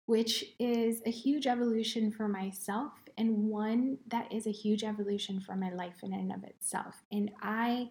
which 0.08 0.42
is 0.58 1.02
a 1.04 1.10
huge 1.10 1.46
evolution 1.46 2.10
for 2.10 2.28
myself 2.28 2.92
and 3.18 3.50
one 3.50 3.98
that 4.06 4.32
is 4.32 4.46
a 4.46 4.50
huge 4.50 4.82
evolution 4.82 5.38
for 5.38 5.54
my 5.54 5.70
life 5.70 5.96
in 6.02 6.14
and 6.14 6.32
of 6.32 6.44
itself. 6.44 7.02
And 7.12 7.30
I 7.42 7.90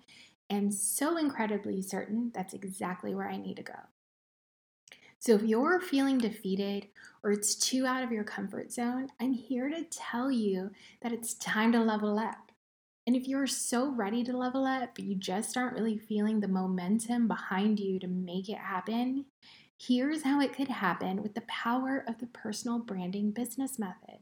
am 0.50 0.72
so 0.72 1.18
incredibly 1.18 1.80
certain 1.84 2.32
that's 2.34 2.56
exactly 2.56 3.14
where 3.14 3.30
I 3.30 3.38
need 3.38 3.58
to 3.58 3.62
go. 3.62 3.78
So, 5.20 5.36
if 5.36 5.44
you're 5.44 5.80
feeling 5.80 6.18
defeated 6.18 6.88
or 7.22 7.30
it's 7.30 7.54
too 7.54 7.86
out 7.86 8.02
of 8.02 8.12
your 8.12 8.24
comfort 8.24 8.72
zone, 8.72 9.10
I'm 9.20 9.34
here 9.34 9.70
to 9.70 9.84
tell 9.84 10.32
you 10.32 10.72
that 11.02 11.12
it's 11.12 11.36
time 11.36 11.72
to 11.74 11.84
level 11.84 12.18
up. 12.18 12.52
And 13.06 13.16
if 13.16 13.28
you're 13.28 13.46
so 13.46 13.92
ready 13.92 14.24
to 14.24 14.36
level 14.36 14.66
up, 14.66 14.96
but 14.96 15.06
you 15.06 15.14
just 15.14 15.56
aren't 15.56 15.76
really 15.76 16.00
feeling 16.00 16.40
the 16.40 16.48
momentum 16.48 17.28
behind 17.28 17.80
you 17.80 18.00
to 18.00 18.08
make 18.08 18.50
it 18.50 18.58
happen, 18.58 19.26
Here's 19.80 20.24
how 20.24 20.42
it 20.42 20.54
could 20.54 20.70
happen 20.70 21.22
with 21.22 21.36
the 21.36 21.42
power 21.42 22.04
of 22.08 22.18
the 22.18 22.26
personal 22.28 22.80
branding 22.80 23.32
business 23.32 23.78
method. 23.78 24.20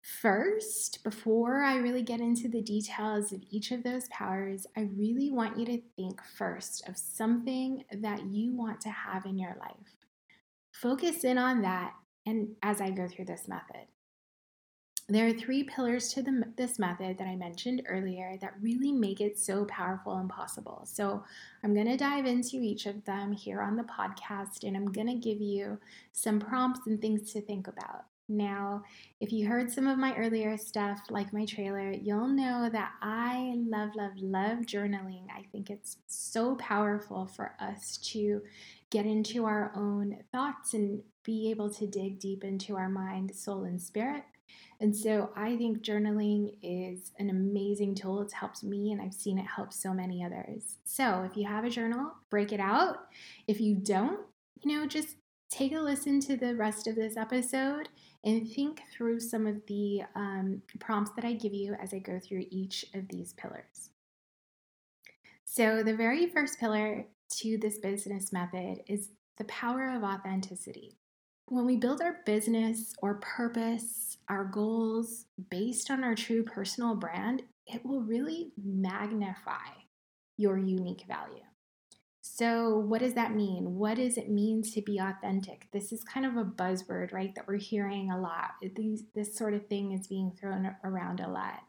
First, 0.00 1.02
before 1.04 1.62
I 1.62 1.76
really 1.76 2.02
get 2.02 2.20
into 2.20 2.48
the 2.48 2.60
details 2.60 3.32
of 3.32 3.42
each 3.50 3.70
of 3.70 3.82
those 3.82 4.08
powers, 4.08 4.66
I 4.76 4.88
really 4.96 5.30
want 5.30 5.58
you 5.58 5.64
to 5.66 5.80
think 5.96 6.22
first 6.22 6.86
of 6.88 6.96
something 6.96 7.84
that 7.90 8.26
you 8.26 8.52
want 8.52 8.80
to 8.82 8.90
have 8.90 9.24
in 9.24 9.38
your 9.38 9.56
life. 9.60 9.96
Focus 10.72 11.24
in 11.24 11.38
on 11.38 11.62
that 11.62 11.94
and 12.26 12.48
as 12.62 12.80
I 12.80 12.90
go 12.90 13.08
through 13.08 13.26
this 13.26 13.48
method. 13.48 13.86
There 15.08 15.26
are 15.26 15.32
three 15.32 15.64
pillars 15.64 16.14
to 16.14 16.22
the, 16.22 16.44
this 16.56 16.78
method 16.78 17.18
that 17.18 17.26
I 17.26 17.36
mentioned 17.36 17.82
earlier 17.86 18.38
that 18.40 18.54
really 18.62 18.90
make 18.90 19.20
it 19.20 19.38
so 19.38 19.66
powerful 19.66 20.16
and 20.16 20.30
possible. 20.30 20.82
So, 20.86 21.22
I'm 21.62 21.74
going 21.74 21.88
to 21.88 21.96
dive 21.96 22.24
into 22.24 22.56
each 22.56 22.86
of 22.86 23.04
them 23.04 23.32
here 23.32 23.60
on 23.60 23.76
the 23.76 23.84
podcast 23.84 24.64
and 24.64 24.76
I'm 24.76 24.90
going 24.90 25.08
to 25.08 25.14
give 25.14 25.40
you 25.40 25.78
some 26.12 26.40
prompts 26.40 26.86
and 26.86 27.00
things 27.00 27.32
to 27.32 27.42
think 27.42 27.68
about. 27.68 28.06
Now, 28.28 28.84
if 29.20 29.32
you 29.32 29.46
heard 29.46 29.70
some 29.70 29.86
of 29.86 29.98
my 29.98 30.16
earlier 30.16 30.56
stuff, 30.56 31.00
like 31.10 31.32
my 31.32 31.44
trailer, 31.44 31.90
you'll 31.92 32.28
know 32.28 32.70
that 32.72 32.92
I 33.02 33.54
love, 33.56 33.90
love, 33.94 34.12
love 34.16 34.60
journaling. 34.60 35.26
I 35.36 35.42
think 35.52 35.68
it's 35.68 35.98
so 36.06 36.54
powerful 36.56 37.26
for 37.26 37.54
us 37.60 37.98
to 38.12 38.40
get 38.88 39.04
into 39.04 39.44
our 39.44 39.72
own 39.76 40.16
thoughts 40.32 40.72
and 40.72 41.02
be 41.22 41.50
able 41.50 41.68
to 41.74 41.86
dig 41.86 42.18
deep 42.18 42.44
into 42.44 42.76
our 42.76 42.88
mind, 42.88 43.34
soul, 43.34 43.64
and 43.64 43.80
spirit. 43.80 44.24
And 44.80 44.94
so 44.94 45.30
I 45.36 45.56
think 45.56 45.82
journaling 45.82 46.56
is 46.62 47.12
an 47.18 47.30
amazing 47.30 47.94
tool. 47.94 48.20
It's 48.22 48.32
helped 48.32 48.62
me 48.62 48.92
and 48.92 49.00
I've 49.00 49.14
seen 49.14 49.38
it 49.38 49.46
help 49.46 49.72
so 49.72 49.94
many 49.94 50.24
others. 50.24 50.78
So 50.84 51.26
if 51.30 51.36
you 51.36 51.46
have 51.46 51.64
a 51.64 51.70
journal, 51.70 52.12
break 52.30 52.52
it 52.52 52.60
out. 52.60 53.06
If 53.46 53.60
you 53.60 53.76
don't, 53.76 54.20
you 54.62 54.72
know, 54.72 54.86
just 54.86 55.16
take 55.50 55.72
a 55.72 55.80
listen 55.80 56.20
to 56.20 56.36
the 56.36 56.56
rest 56.56 56.86
of 56.86 56.96
this 56.96 57.16
episode 57.16 57.88
and 58.24 58.50
think 58.50 58.82
through 58.92 59.20
some 59.20 59.46
of 59.46 59.64
the 59.66 60.02
um, 60.14 60.62
prompts 60.80 61.12
that 61.16 61.24
I 61.24 61.34
give 61.34 61.54
you 61.54 61.74
as 61.74 61.94
I 61.94 61.98
go 61.98 62.18
through 62.18 62.44
each 62.50 62.86
of 62.94 63.08
these 63.08 63.34
pillars. 63.34 63.90
So, 65.44 65.82
the 65.82 65.94
very 65.94 66.26
first 66.26 66.58
pillar 66.58 67.04
to 67.36 67.58
this 67.58 67.78
business 67.78 68.32
method 68.32 68.80
is 68.88 69.10
the 69.38 69.44
power 69.44 69.90
of 69.94 70.02
authenticity. 70.02 70.96
When 71.46 71.66
we 71.66 71.76
build 71.76 72.00
our 72.00 72.20
business 72.24 72.94
or 73.02 73.16
purpose, 73.16 74.16
our 74.28 74.44
goals 74.44 75.26
based 75.50 75.90
on 75.90 76.02
our 76.02 76.14
true 76.14 76.42
personal 76.42 76.94
brand, 76.94 77.42
it 77.66 77.84
will 77.84 78.00
really 78.00 78.52
magnify 78.62 79.68
your 80.36 80.58
unique 80.58 81.04
value. 81.06 81.42
So, 82.22 82.78
what 82.78 83.00
does 83.00 83.14
that 83.14 83.34
mean? 83.34 83.74
What 83.74 83.96
does 83.96 84.16
it 84.16 84.30
mean 84.30 84.62
to 84.62 84.80
be 84.80 84.98
authentic? 84.98 85.68
This 85.72 85.92
is 85.92 86.02
kind 86.02 86.24
of 86.24 86.36
a 86.36 86.44
buzzword, 86.44 87.12
right? 87.12 87.34
That 87.34 87.46
we're 87.46 87.58
hearing 87.58 88.10
a 88.10 88.18
lot. 88.18 88.52
These, 88.74 89.04
this 89.14 89.36
sort 89.36 89.54
of 89.54 89.66
thing 89.66 89.92
is 89.92 90.06
being 90.06 90.32
thrown 90.32 90.74
around 90.82 91.20
a 91.20 91.28
lot. 91.28 91.60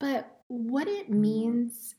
But 0.00 0.40
what 0.48 0.88
it 0.88 1.08
means 1.08 1.94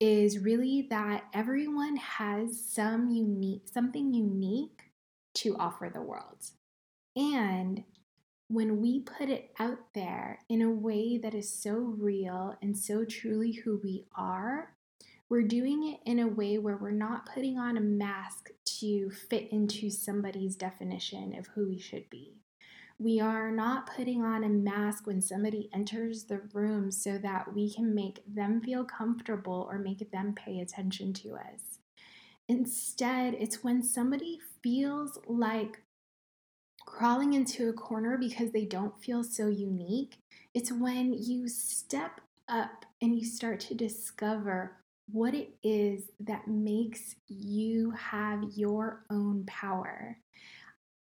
is 0.00 0.38
really 0.38 0.88
that 0.90 1.24
everyone 1.34 1.96
has 1.96 2.58
some 2.58 3.10
unique, 3.10 3.68
something 3.68 4.12
unique 4.12 4.81
to 5.34 5.56
offer 5.56 5.90
the 5.92 6.02
world. 6.02 6.50
And 7.16 7.84
when 8.48 8.80
we 8.80 9.00
put 9.00 9.28
it 9.28 9.50
out 9.58 9.78
there 9.94 10.40
in 10.48 10.60
a 10.62 10.70
way 10.70 11.18
that 11.18 11.34
is 11.34 11.52
so 11.52 11.74
real 11.74 12.54
and 12.60 12.76
so 12.76 13.04
truly 13.04 13.52
who 13.52 13.80
we 13.82 14.06
are, 14.14 14.74
we're 15.30 15.42
doing 15.42 15.88
it 15.88 16.00
in 16.04 16.18
a 16.18 16.28
way 16.28 16.58
where 16.58 16.76
we're 16.76 16.90
not 16.90 17.32
putting 17.32 17.58
on 17.58 17.78
a 17.78 17.80
mask 17.80 18.50
to 18.80 19.10
fit 19.10 19.48
into 19.50 19.88
somebody's 19.88 20.56
definition 20.56 21.34
of 21.38 21.46
who 21.46 21.68
we 21.68 21.78
should 21.78 22.10
be. 22.10 22.36
We 22.98 23.18
are 23.20 23.50
not 23.50 23.90
putting 23.96 24.22
on 24.22 24.44
a 24.44 24.48
mask 24.50 25.06
when 25.06 25.22
somebody 25.22 25.70
enters 25.72 26.24
the 26.24 26.42
room 26.52 26.90
so 26.92 27.16
that 27.18 27.54
we 27.54 27.72
can 27.72 27.94
make 27.94 28.22
them 28.26 28.60
feel 28.60 28.84
comfortable 28.84 29.66
or 29.70 29.78
make 29.78 30.10
them 30.12 30.34
pay 30.34 30.60
attention 30.60 31.14
to 31.14 31.36
us. 31.36 31.78
Instead, 32.48 33.34
it's 33.34 33.64
when 33.64 33.82
somebody 33.82 34.38
feels 34.62 35.18
like 35.26 35.82
crawling 36.86 37.34
into 37.34 37.68
a 37.68 37.72
corner 37.72 38.18
because 38.18 38.50
they 38.50 38.64
don't 38.64 38.98
feel 39.02 39.22
so 39.24 39.48
unique. 39.48 40.18
It's 40.54 40.72
when 40.72 41.12
you 41.12 41.48
step 41.48 42.20
up 42.48 42.84
and 43.00 43.18
you 43.18 43.24
start 43.24 43.60
to 43.60 43.74
discover 43.74 44.76
what 45.10 45.34
it 45.34 45.54
is 45.62 46.10
that 46.20 46.46
makes 46.48 47.16
you 47.28 47.90
have 47.92 48.44
your 48.54 49.04
own 49.10 49.44
power. 49.46 50.18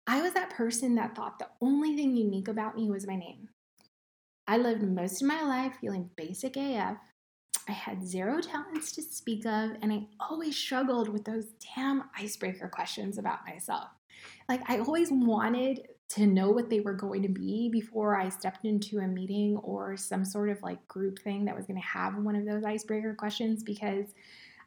I 0.07 0.21
was 0.21 0.33
that 0.33 0.49
person 0.49 0.95
that 0.95 1.15
thought 1.15 1.39
the 1.39 1.49
only 1.61 1.95
thing 1.95 2.15
unique 2.15 2.47
about 2.47 2.75
me 2.75 2.89
was 2.89 3.05
my 3.05 3.15
name. 3.15 3.49
I 4.47 4.57
lived 4.57 4.81
most 4.81 5.21
of 5.21 5.27
my 5.27 5.43
life 5.43 5.73
feeling 5.79 6.09
basic 6.15 6.57
AF. 6.57 6.97
I 7.67 7.71
had 7.71 8.07
zero 8.07 8.41
talents 8.41 8.91
to 8.93 9.01
speak 9.01 9.45
of, 9.45 9.71
and 9.81 9.93
I 9.93 10.07
always 10.19 10.57
struggled 10.57 11.09
with 11.09 11.23
those 11.25 11.45
damn 11.75 12.03
icebreaker 12.17 12.67
questions 12.67 13.17
about 13.17 13.45
myself. 13.45 13.89
Like, 14.47 14.61
I 14.67 14.79
always 14.79 15.11
wanted 15.11 15.87
to 16.09 16.25
know 16.25 16.49
what 16.49 16.69
they 16.69 16.79
were 16.79 16.93
going 16.93 17.21
to 17.21 17.29
be 17.29 17.69
before 17.69 18.19
I 18.19 18.29
stepped 18.29 18.65
into 18.65 18.97
a 18.97 19.07
meeting 19.07 19.57
or 19.57 19.95
some 19.95 20.25
sort 20.25 20.49
of 20.49 20.61
like 20.63 20.87
group 20.87 21.19
thing 21.19 21.45
that 21.45 21.55
was 21.55 21.67
going 21.67 21.79
to 21.79 21.87
have 21.87 22.15
one 22.17 22.35
of 22.35 22.45
those 22.45 22.63
icebreaker 22.63 23.13
questions 23.13 23.61
because 23.61 24.05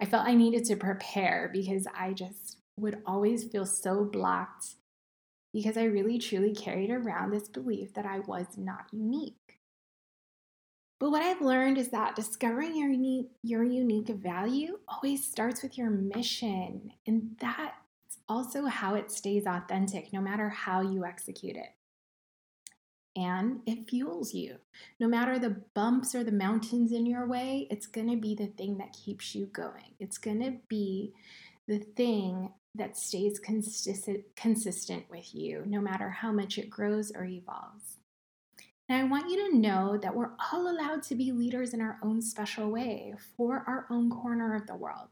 I 0.01 0.05
felt 0.05 0.27
I 0.27 0.35
needed 0.35 0.65
to 0.67 0.77
prepare 0.77 1.51
because 1.53 1.87
I 1.99 2.13
just 2.13 2.59
would 2.77 3.03
always 3.07 3.45
feel 3.45 3.67
so 3.67 4.05
blocked 4.05 4.77
because 5.53 5.77
I 5.77 5.85
really 5.85 6.19
truly 6.19 6.55
carried 6.55 6.91
around 6.91 7.31
this 7.31 7.49
belief 7.49 7.93
that 7.95 8.07
I 8.07 8.21
was 8.21 8.47
not 8.57 8.87
unique. 8.93 9.37
But 11.03 11.11
what 11.11 11.23
I've 11.25 11.41
learned 11.41 11.79
is 11.79 11.89
that 11.89 12.15
discovering 12.15 12.77
your 12.77 12.89
unique, 12.89 13.27
your 13.43 13.65
unique 13.65 14.07
value 14.07 14.79
always 14.87 15.29
starts 15.29 15.61
with 15.61 15.77
your 15.77 15.91
mission, 15.91 16.93
and 17.09 17.35
that's 17.41 18.21
also 18.29 18.67
how 18.67 18.95
it 18.95 19.11
stays 19.11 19.45
authentic 19.45 20.13
no 20.13 20.21
matter 20.21 20.49
how 20.49 20.81
you 20.81 21.05
execute 21.05 21.57
it. 21.57 21.71
And 23.17 23.63
it 23.67 23.91
fuels 23.91 24.33
you. 24.33 24.59
No 25.01 25.09
matter 25.09 25.41
the 25.41 25.61
bumps 25.75 26.15
or 26.15 26.23
the 26.23 26.31
mountains 26.31 26.93
in 26.93 27.05
your 27.05 27.27
way, 27.27 27.67
it's 27.69 27.89
going 27.89 28.09
to 28.09 28.17
be 28.17 28.37
the 28.37 28.53
thing 28.57 28.79
that 28.79 28.93
keeps 28.93 29.35
you 29.35 29.47
going. 29.47 29.97
It's 29.99 30.19
going 30.19 30.41
to 30.45 30.55
be 30.69 31.15
the 31.67 31.81
thing 31.81 32.53
that 32.77 32.97
stays 32.97 33.41
consistent, 33.41 34.21
consistent 34.37 35.11
with 35.11 35.35
you, 35.35 35.65
no 35.67 35.81
matter 35.81 36.11
how 36.11 36.31
much 36.31 36.59
it 36.59 36.71
grows 36.71 37.11
or 37.11 37.25
evolves. 37.25 37.97
And 38.93 39.01
I 39.01 39.05
want 39.05 39.31
you 39.31 39.49
to 39.49 39.57
know 39.57 39.97
that 39.97 40.15
we're 40.15 40.33
all 40.53 40.71
allowed 40.71 41.03
to 41.05 41.15
be 41.15 41.33
leaders 41.33 41.73
in 41.73 41.81
our 41.81 41.99
own 42.03 42.21
special 42.21 42.71
way 42.71 43.15
for 43.39 43.65
our 43.67 43.87
own 43.89 44.11
corner 44.11 44.55
of 44.55 44.67
the 44.67 44.77
world. 44.77 45.09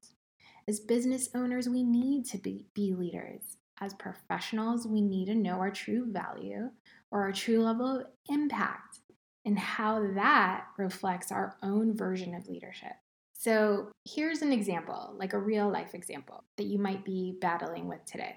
As 0.69 0.81
business 0.81 1.31
owners, 1.35 1.67
we 1.67 1.83
need 1.83 2.27
to 2.27 2.37
be, 2.37 2.67
be 2.75 2.93
leaders. 2.93 3.57
As 3.81 3.95
professionals, 3.95 4.87
we 4.87 5.01
need 5.01 5.29
to 5.29 5.35
know 5.35 5.55
our 5.55 5.71
true 5.71 6.13
value 6.13 6.69
or 7.11 7.23
our 7.23 7.33
true 7.33 7.63
level 7.63 8.01
of 8.01 8.07
impact 8.29 8.99
and 9.47 9.59
how 9.59 10.13
that 10.13 10.67
reflects 10.77 11.33
our 11.33 11.57
own 11.63 11.97
version 11.97 12.35
of 12.35 12.49
leadership. 12.49 12.93
So, 13.33 13.89
here's 14.05 14.43
an 14.43 14.53
example, 14.53 15.15
like 15.17 15.33
a 15.33 15.39
real 15.39 15.73
life 15.73 15.95
example 15.95 16.45
that 16.59 16.67
you 16.67 16.79
might 16.79 17.03
be 17.03 17.39
battling 17.41 17.89
with 17.89 18.05
today. 18.05 18.37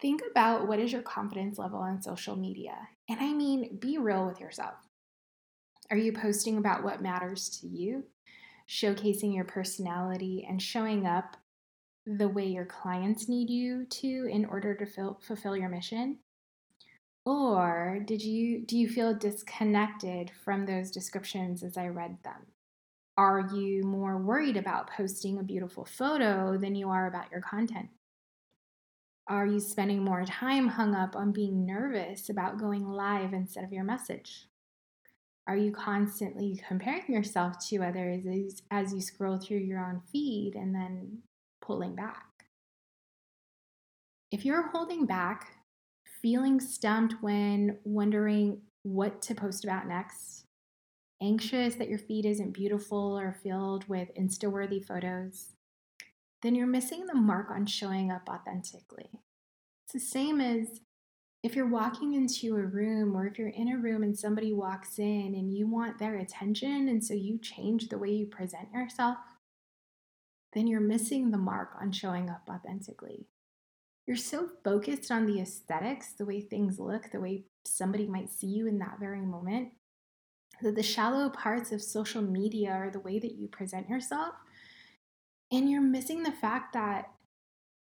Think 0.00 0.22
about 0.30 0.66
what 0.66 0.80
is 0.80 0.92
your 0.92 1.02
confidence 1.02 1.58
level 1.58 1.78
on 1.78 2.02
social 2.02 2.36
media. 2.36 2.76
And 3.08 3.20
I 3.20 3.32
mean, 3.32 3.78
be 3.78 3.98
real 3.98 4.26
with 4.26 4.40
yourself. 4.40 4.74
Are 5.90 5.96
you 5.96 6.12
posting 6.12 6.58
about 6.58 6.82
what 6.82 7.02
matters 7.02 7.48
to 7.60 7.66
you, 7.66 8.04
showcasing 8.68 9.34
your 9.34 9.44
personality, 9.44 10.46
and 10.48 10.60
showing 10.60 11.06
up 11.06 11.36
the 12.06 12.28
way 12.28 12.46
your 12.46 12.66
clients 12.66 13.28
need 13.28 13.50
you 13.50 13.86
to 13.86 14.28
in 14.30 14.44
order 14.44 14.74
to 14.74 14.86
fill, 14.86 15.20
fulfill 15.26 15.56
your 15.56 15.68
mission? 15.68 16.18
Or 17.26 18.00
did 18.04 18.22
you 18.22 18.66
do 18.66 18.76
you 18.76 18.88
feel 18.88 19.14
disconnected 19.14 20.30
from 20.44 20.66
those 20.66 20.90
descriptions 20.90 21.62
as 21.62 21.78
I 21.78 21.88
read 21.88 22.18
them? 22.22 22.46
Are 23.16 23.48
you 23.54 23.84
more 23.84 24.18
worried 24.18 24.56
about 24.56 24.90
posting 24.90 25.38
a 25.38 25.42
beautiful 25.42 25.84
photo 25.84 26.58
than 26.58 26.74
you 26.74 26.90
are 26.90 27.06
about 27.06 27.30
your 27.30 27.40
content? 27.40 27.88
Are 29.26 29.46
you 29.46 29.60
spending 29.60 30.04
more 30.04 30.24
time 30.24 30.68
hung 30.68 30.94
up 30.94 31.16
on 31.16 31.32
being 31.32 31.64
nervous 31.64 32.28
about 32.28 32.58
going 32.58 32.86
live 32.86 33.32
instead 33.32 33.64
of 33.64 33.72
your 33.72 33.84
message? 33.84 34.46
Are 35.46 35.56
you 35.56 35.72
constantly 35.72 36.60
comparing 36.68 37.12
yourself 37.12 37.58
to 37.68 37.82
others 37.82 38.24
as, 38.26 38.62
as 38.70 38.92
you 38.94 39.00
scroll 39.00 39.38
through 39.38 39.58
your 39.58 39.78
own 39.78 40.02
feed 40.10 40.54
and 40.54 40.74
then 40.74 41.22
pulling 41.64 41.94
back. 41.94 42.26
If 44.30 44.44
you're 44.44 44.68
holding 44.68 45.06
back, 45.06 45.52
feeling 46.20 46.60
stumped 46.60 47.14
when 47.20 47.78
wondering 47.84 48.60
what 48.82 49.22
to 49.22 49.34
post 49.34 49.64
about 49.64 49.86
next, 49.86 50.44
anxious 51.22 51.76
that 51.76 51.88
your 51.88 51.98
feed 51.98 52.26
isn't 52.26 52.52
beautiful 52.52 53.18
or 53.18 53.36
filled 53.42 53.88
with 53.88 54.14
Insta 54.18 54.50
worthy 54.50 54.80
photos, 54.80 55.54
then 56.44 56.54
you're 56.54 56.66
missing 56.66 57.06
the 57.06 57.14
mark 57.14 57.50
on 57.50 57.64
showing 57.64 58.12
up 58.12 58.28
authentically. 58.28 59.08
It's 59.84 59.94
the 59.94 59.98
same 59.98 60.42
as 60.42 60.80
if 61.42 61.56
you're 61.56 61.66
walking 61.66 62.14
into 62.14 62.56
a 62.56 62.66
room 62.66 63.16
or 63.16 63.26
if 63.26 63.38
you're 63.38 63.48
in 63.48 63.72
a 63.72 63.78
room 63.78 64.02
and 64.02 64.16
somebody 64.16 64.52
walks 64.52 64.98
in 64.98 65.34
and 65.34 65.52
you 65.52 65.66
want 65.66 65.98
their 65.98 66.16
attention, 66.16 66.88
and 66.88 67.02
so 67.02 67.14
you 67.14 67.38
change 67.38 67.88
the 67.88 67.98
way 67.98 68.10
you 68.10 68.26
present 68.26 68.68
yourself, 68.72 69.16
then 70.52 70.66
you're 70.66 70.80
missing 70.80 71.30
the 71.30 71.38
mark 71.38 71.70
on 71.80 71.92
showing 71.92 72.28
up 72.28 72.42
authentically. 72.48 73.26
You're 74.06 74.16
so 74.18 74.48
focused 74.62 75.10
on 75.10 75.24
the 75.24 75.40
aesthetics, 75.40 76.12
the 76.12 76.26
way 76.26 76.42
things 76.42 76.78
look, 76.78 77.10
the 77.10 77.20
way 77.20 77.44
somebody 77.64 78.06
might 78.06 78.30
see 78.30 78.48
you 78.48 78.66
in 78.66 78.78
that 78.80 78.98
very 79.00 79.22
moment, 79.22 79.70
that 80.60 80.74
the 80.74 80.82
shallow 80.82 81.30
parts 81.30 81.72
of 81.72 81.80
social 81.82 82.20
media 82.20 82.70
are 82.70 82.90
the 82.90 83.00
way 83.00 83.18
that 83.18 83.34
you 83.34 83.48
present 83.48 83.88
yourself. 83.88 84.34
And 85.52 85.70
you're 85.70 85.80
missing 85.80 86.22
the 86.22 86.32
fact 86.32 86.72
that 86.72 87.10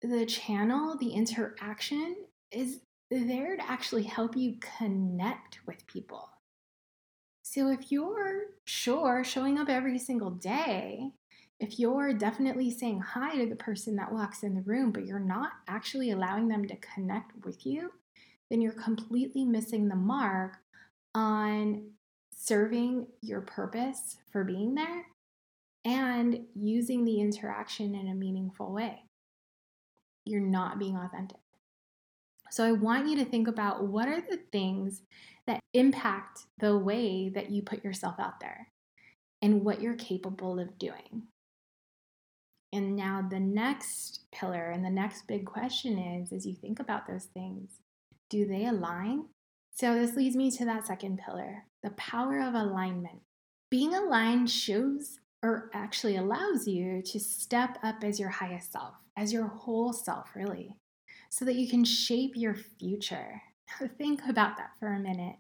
the 0.03 0.27
channel, 0.27 0.97
the 0.97 1.11
interaction 1.11 2.17
is 2.51 2.81
there 3.11 3.57
to 3.57 3.71
actually 3.71 4.05
help 4.05 4.37
you 4.37 4.57
connect 4.79 5.61
with 5.67 5.87
people. 5.87 6.29
So 7.43 7.71
if 7.71 7.91
you're 7.91 8.43
sure 8.65 9.25
showing 9.25 9.59
up 9.59 9.69
every 9.69 9.99
single 9.99 10.31
day 10.31 11.13
if 11.59 11.79
you're 11.79 12.13
definitely 12.13 12.71
saying 12.71 13.01
hi 13.01 13.37
to 13.39 13.47
the 13.49 13.57
person 13.57 13.97
that 13.97 14.13
walks 14.13 14.43
in 14.43 14.55
the 14.55 14.63
room, 14.63 14.93
but 14.93 15.07
you're 15.07 15.19
not 15.19 15.53
actually 15.69 16.11
allowing 16.11 16.49
them 16.49 16.67
to 16.67 16.77
connect 16.77 17.33
with 17.45 17.65
you, 17.65 17.93
then 18.51 18.61
you're 18.61 18.73
completely 18.73 19.45
missing 19.45 19.89
the 19.89 19.97
mark 19.97 20.59
on 21.15 21.91
serving 22.35 23.07
your 23.23 23.41
purpose 23.41 24.19
for 24.31 24.45
being 24.45 24.75
there 24.75 25.07
and 25.87 26.41
using 26.57 27.05
the 27.05 27.21
interaction 27.21 27.95
in 27.95 28.09
a 28.09 28.15
meaningful 28.15 28.73
way. 28.73 29.05
You're 30.25 30.41
not 30.41 30.81
being 30.81 30.97
authentic. 30.97 31.39
So 32.51 32.65
I 32.65 32.73
want 32.73 33.09
you 33.09 33.17
to 33.17 33.25
think 33.25 33.47
about 33.47 33.87
what 33.87 34.09
are 34.09 34.21
the 34.21 34.41
things 34.51 35.03
that 35.47 35.61
impact 35.75 36.47
the 36.59 36.77
way 36.77 37.29
that 37.29 37.51
you 37.51 37.63
put 37.63 37.85
yourself 37.85 38.17
out 38.19 38.41
there 38.41 38.69
and 39.41 39.65
what 39.65 39.81
you're 39.81 39.95
capable 39.95 40.59
of 40.59 40.77
doing. 40.77 41.23
And 42.73 42.97
now 42.97 43.25
the 43.29 43.41
next 43.41 44.25
pillar 44.33 44.71
and 44.71 44.85
the 44.85 44.91
next 44.91 45.29
big 45.29 45.47
question 45.47 45.99
is 45.99 46.33
as 46.33 46.45
you 46.45 46.55
think 46.55 46.81
about 46.81 47.07
those 47.07 47.27
things, 47.27 47.79
do 48.29 48.45
they 48.45 48.67
align? 48.67 49.27
So 49.73 49.95
this 49.95 50.17
leads 50.17 50.35
me 50.35 50.51
to 50.53 50.65
that 50.65 50.87
second 50.87 51.21
pillar, 51.25 51.65
the 51.85 51.91
power 51.91 52.41
of 52.41 52.55
alignment. 52.55 53.21
Being 53.71 53.95
aligned 53.95 54.51
shows 54.51 55.21
or 55.43 55.71
actually 55.75 56.17
allows 56.17 56.67
you 56.67 57.03
to 57.03 57.21
step 57.21 57.79
up 57.83 58.03
as 58.03 58.19
your 58.19 58.31
highest 58.31 58.73
self, 58.73 58.95
as 59.17 59.33
your 59.33 59.47
whole 59.47 59.93
self, 59.93 60.31
really, 60.35 60.77
so 61.31 61.45
that 61.45 61.57
you 61.57 61.69
can 61.69 61.85
shape 61.85 62.33
your 62.35 62.55
future. 62.55 63.43
Think 63.99 64.23
about 64.29 64.57
that 64.57 64.71
for 64.79 64.89
a 64.89 64.99
minute. 64.99 65.37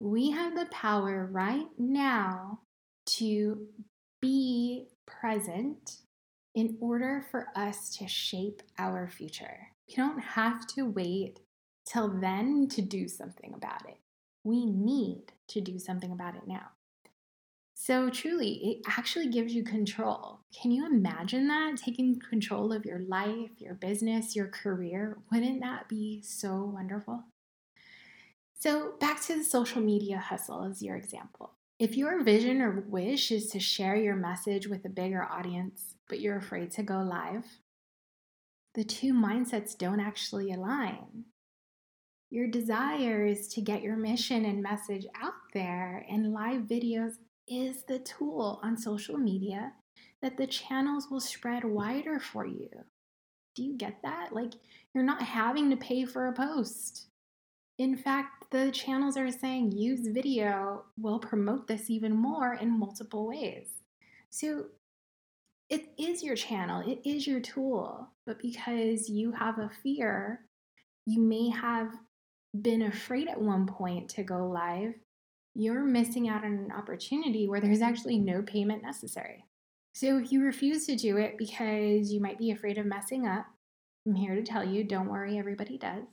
We 0.00 0.30
have 0.30 0.54
the 0.54 0.66
power 0.66 1.28
right 1.30 1.66
now 1.78 2.60
to 3.06 3.66
be 4.20 4.88
present 5.06 5.98
in 6.54 6.76
order 6.80 7.24
for 7.30 7.48
us 7.54 7.96
to 7.96 8.08
shape 8.08 8.62
our 8.78 9.08
future. 9.08 9.68
We 9.88 9.94
don't 9.94 10.20
have 10.20 10.66
to 10.68 10.82
wait 10.82 11.40
till 11.86 12.08
then 12.08 12.68
to 12.68 12.82
do 12.82 13.08
something 13.08 13.52
about 13.54 13.88
it. 13.88 13.98
We 14.44 14.64
need 14.64 15.32
to 15.48 15.60
do 15.60 15.78
something 15.78 16.12
about 16.12 16.34
it 16.34 16.46
now. 16.46 16.70
So, 17.82 18.10
truly, 18.10 18.60
it 18.62 18.82
actually 18.86 19.30
gives 19.30 19.54
you 19.54 19.64
control. 19.64 20.40
Can 20.52 20.70
you 20.70 20.84
imagine 20.84 21.48
that? 21.48 21.78
Taking 21.78 22.20
control 22.20 22.74
of 22.74 22.84
your 22.84 22.98
life, 22.98 23.52
your 23.56 23.72
business, 23.72 24.36
your 24.36 24.48
career? 24.48 25.16
Wouldn't 25.32 25.62
that 25.62 25.88
be 25.88 26.20
so 26.20 26.70
wonderful? 26.74 27.24
So, 28.52 28.96
back 29.00 29.22
to 29.22 29.38
the 29.38 29.44
social 29.44 29.80
media 29.80 30.18
hustle 30.18 30.62
as 30.64 30.82
your 30.82 30.94
example. 30.96 31.54
If 31.78 31.96
your 31.96 32.22
vision 32.22 32.60
or 32.60 32.84
wish 32.86 33.32
is 33.32 33.46
to 33.52 33.58
share 33.58 33.96
your 33.96 34.14
message 34.14 34.66
with 34.66 34.84
a 34.84 34.90
bigger 34.90 35.24
audience, 35.24 35.94
but 36.06 36.20
you're 36.20 36.36
afraid 36.36 36.72
to 36.72 36.82
go 36.82 36.98
live, 36.98 37.46
the 38.74 38.84
two 38.84 39.14
mindsets 39.14 39.74
don't 39.74 40.00
actually 40.00 40.52
align. 40.52 41.24
Your 42.28 42.46
desire 42.46 43.24
is 43.24 43.48
to 43.54 43.62
get 43.62 43.80
your 43.80 43.96
mission 43.96 44.44
and 44.44 44.62
message 44.62 45.06
out 45.18 45.32
there, 45.54 46.04
and 46.10 46.34
live 46.34 46.64
videos 46.64 47.14
is 47.50 47.82
the 47.82 47.98
tool 47.98 48.60
on 48.62 48.76
social 48.76 49.18
media 49.18 49.72
that 50.22 50.36
the 50.36 50.46
channels 50.46 51.08
will 51.10 51.20
spread 51.20 51.64
wider 51.64 52.18
for 52.20 52.46
you. 52.46 52.70
Do 53.56 53.64
you 53.64 53.76
get 53.76 54.00
that? 54.02 54.32
Like, 54.32 54.52
you're 54.94 55.04
not 55.04 55.22
having 55.22 55.68
to 55.70 55.76
pay 55.76 56.04
for 56.04 56.28
a 56.28 56.32
post. 56.32 57.08
In 57.78 57.96
fact, 57.96 58.50
the 58.50 58.70
channels 58.70 59.16
are 59.16 59.30
saying 59.30 59.72
use 59.72 60.06
video 60.06 60.84
will 60.98 61.18
promote 61.18 61.66
this 61.66 61.90
even 61.90 62.12
more 62.12 62.54
in 62.54 62.78
multiple 62.78 63.26
ways. 63.26 63.68
So 64.30 64.66
it 65.68 65.88
is 65.98 66.22
your 66.22 66.36
channel, 66.36 66.82
it 66.86 67.00
is 67.08 67.26
your 67.26 67.40
tool, 67.40 68.08
but 68.26 68.40
because 68.40 69.08
you 69.08 69.32
have 69.32 69.58
a 69.58 69.70
fear, 69.82 70.42
you 71.06 71.20
may 71.20 71.48
have 71.48 71.92
been 72.60 72.82
afraid 72.82 73.28
at 73.28 73.40
one 73.40 73.66
point 73.66 74.08
to 74.10 74.22
go 74.22 74.46
live, 74.46 74.94
you're 75.54 75.84
missing 75.84 76.28
out 76.28 76.44
on 76.44 76.52
an 76.52 76.72
opportunity 76.72 77.48
where 77.48 77.60
there's 77.60 77.82
actually 77.82 78.18
no 78.18 78.42
payment 78.42 78.82
necessary. 78.82 79.44
So 79.92 80.18
if 80.18 80.30
you 80.30 80.42
refuse 80.42 80.86
to 80.86 80.96
do 80.96 81.16
it 81.16 81.36
because 81.36 82.12
you 82.12 82.20
might 82.20 82.38
be 82.38 82.50
afraid 82.50 82.78
of 82.78 82.86
messing 82.86 83.26
up, 83.26 83.46
I'm 84.06 84.14
here 84.14 84.34
to 84.34 84.42
tell 84.42 84.64
you 84.64 84.84
don't 84.84 85.08
worry, 85.08 85.38
everybody 85.38 85.76
does. 85.76 86.06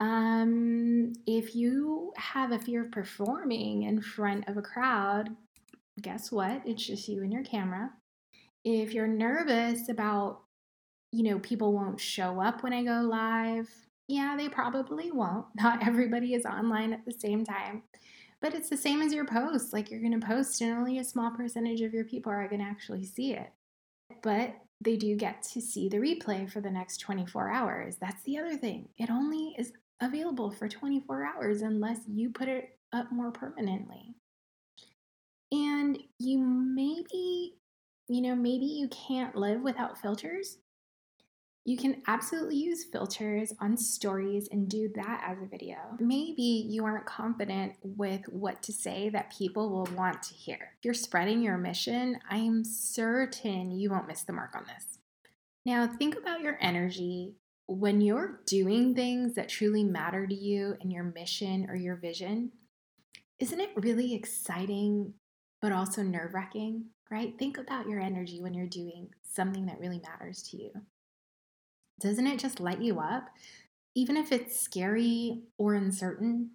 Um, 0.00 1.12
if 1.26 1.54
you 1.54 2.12
have 2.16 2.52
a 2.52 2.58
fear 2.58 2.84
of 2.84 2.92
performing 2.92 3.84
in 3.84 4.00
front 4.00 4.48
of 4.48 4.56
a 4.56 4.62
crowd, 4.62 5.30
guess 6.00 6.30
what? 6.30 6.62
It's 6.66 6.84
just 6.84 7.08
you 7.08 7.22
and 7.22 7.32
your 7.32 7.44
camera. 7.44 7.90
If 8.64 8.92
you're 8.92 9.06
nervous 9.06 9.88
about, 9.88 10.40
you 11.12 11.22
know, 11.22 11.38
people 11.38 11.72
won't 11.72 12.00
show 12.00 12.40
up 12.40 12.62
when 12.62 12.72
I 12.72 12.82
go 12.82 13.06
live, 13.08 13.68
yeah, 14.08 14.34
they 14.36 14.48
probably 14.48 15.10
won't. 15.10 15.46
Not 15.54 15.86
everybody 15.86 16.34
is 16.34 16.44
online 16.44 16.92
at 16.92 17.04
the 17.04 17.12
same 17.12 17.44
time. 17.44 17.82
But 18.40 18.54
it's 18.54 18.68
the 18.68 18.76
same 18.76 19.00
as 19.00 19.12
your 19.12 19.24
post. 19.24 19.72
Like 19.72 19.90
you're 19.90 20.00
going 20.00 20.18
to 20.18 20.26
post, 20.26 20.60
and 20.60 20.72
only 20.72 20.98
a 20.98 21.04
small 21.04 21.30
percentage 21.30 21.80
of 21.80 21.94
your 21.94 22.04
people 22.04 22.30
are 22.30 22.48
going 22.48 22.60
to 22.60 22.66
actually 22.66 23.04
see 23.04 23.32
it. 23.32 23.50
But 24.22 24.54
they 24.80 24.96
do 24.96 25.16
get 25.16 25.42
to 25.42 25.60
see 25.60 25.88
the 25.88 25.96
replay 25.96 26.50
for 26.50 26.60
the 26.60 26.70
next 26.70 26.98
24 26.98 27.50
hours. 27.50 27.96
That's 27.96 28.22
the 28.24 28.38
other 28.38 28.56
thing. 28.56 28.88
It 28.98 29.10
only 29.10 29.54
is 29.58 29.72
available 30.02 30.50
for 30.50 30.68
24 30.68 31.24
hours 31.24 31.62
unless 31.62 32.00
you 32.06 32.30
put 32.30 32.48
it 32.48 32.78
up 32.92 33.10
more 33.10 33.30
permanently. 33.30 34.14
And 35.50 35.98
you 36.18 36.38
maybe, 36.38 37.54
you 38.08 38.20
know, 38.20 38.34
maybe 38.34 38.66
you 38.66 38.88
can't 38.88 39.34
live 39.34 39.62
without 39.62 39.98
filters. 39.98 40.58
You 41.66 41.76
can 41.76 42.00
absolutely 42.06 42.58
use 42.58 42.84
filters 42.84 43.52
on 43.60 43.76
stories 43.76 44.48
and 44.52 44.68
do 44.68 44.88
that 44.94 45.24
as 45.26 45.42
a 45.42 45.48
video. 45.48 45.76
Maybe 45.98 46.64
you 46.68 46.84
aren't 46.84 47.06
confident 47.06 47.72
with 47.82 48.22
what 48.28 48.62
to 48.62 48.72
say 48.72 49.08
that 49.08 49.36
people 49.36 49.68
will 49.68 49.96
want 49.96 50.22
to 50.22 50.34
hear. 50.34 50.74
If 50.78 50.84
you're 50.84 50.94
spreading 50.94 51.42
your 51.42 51.58
mission, 51.58 52.20
I 52.30 52.36
am 52.36 52.62
certain 52.62 53.72
you 53.72 53.90
won't 53.90 54.06
miss 54.06 54.22
the 54.22 54.32
mark 54.32 54.54
on 54.54 54.62
this. 54.68 54.98
Now, 55.64 55.88
think 55.88 56.16
about 56.16 56.40
your 56.40 56.56
energy 56.60 57.34
when 57.66 58.00
you're 58.00 58.42
doing 58.46 58.94
things 58.94 59.34
that 59.34 59.48
truly 59.48 59.82
matter 59.82 60.24
to 60.24 60.34
you 60.34 60.76
and 60.80 60.92
your 60.92 61.02
mission 61.02 61.66
or 61.68 61.74
your 61.74 61.96
vision, 61.96 62.52
isn't 63.40 63.60
it 63.60 63.70
really 63.74 64.14
exciting 64.14 65.14
but 65.60 65.72
also 65.72 66.04
nerve 66.04 66.32
wracking, 66.32 66.84
right? 67.10 67.36
Think 67.40 67.58
about 67.58 67.88
your 67.88 67.98
energy 67.98 68.40
when 68.40 68.54
you're 68.54 68.68
doing 68.68 69.08
something 69.24 69.66
that 69.66 69.80
really 69.80 69.98
matters 69.98 70.44
to 70.44 70.58
you. 70.58 70.70
Doesn't 72.00 72.26
it 72.26 72.38
just 72.38 72.60
light 72.60 72.80
you 72.80 73.00
up? 73.00 73.28
Even 73.94 74.16
if 74.16 74.32
it's 74.32 74.60
scary 74.60 75.42
or 75.58 75.74
uncertain, 75.74 76.50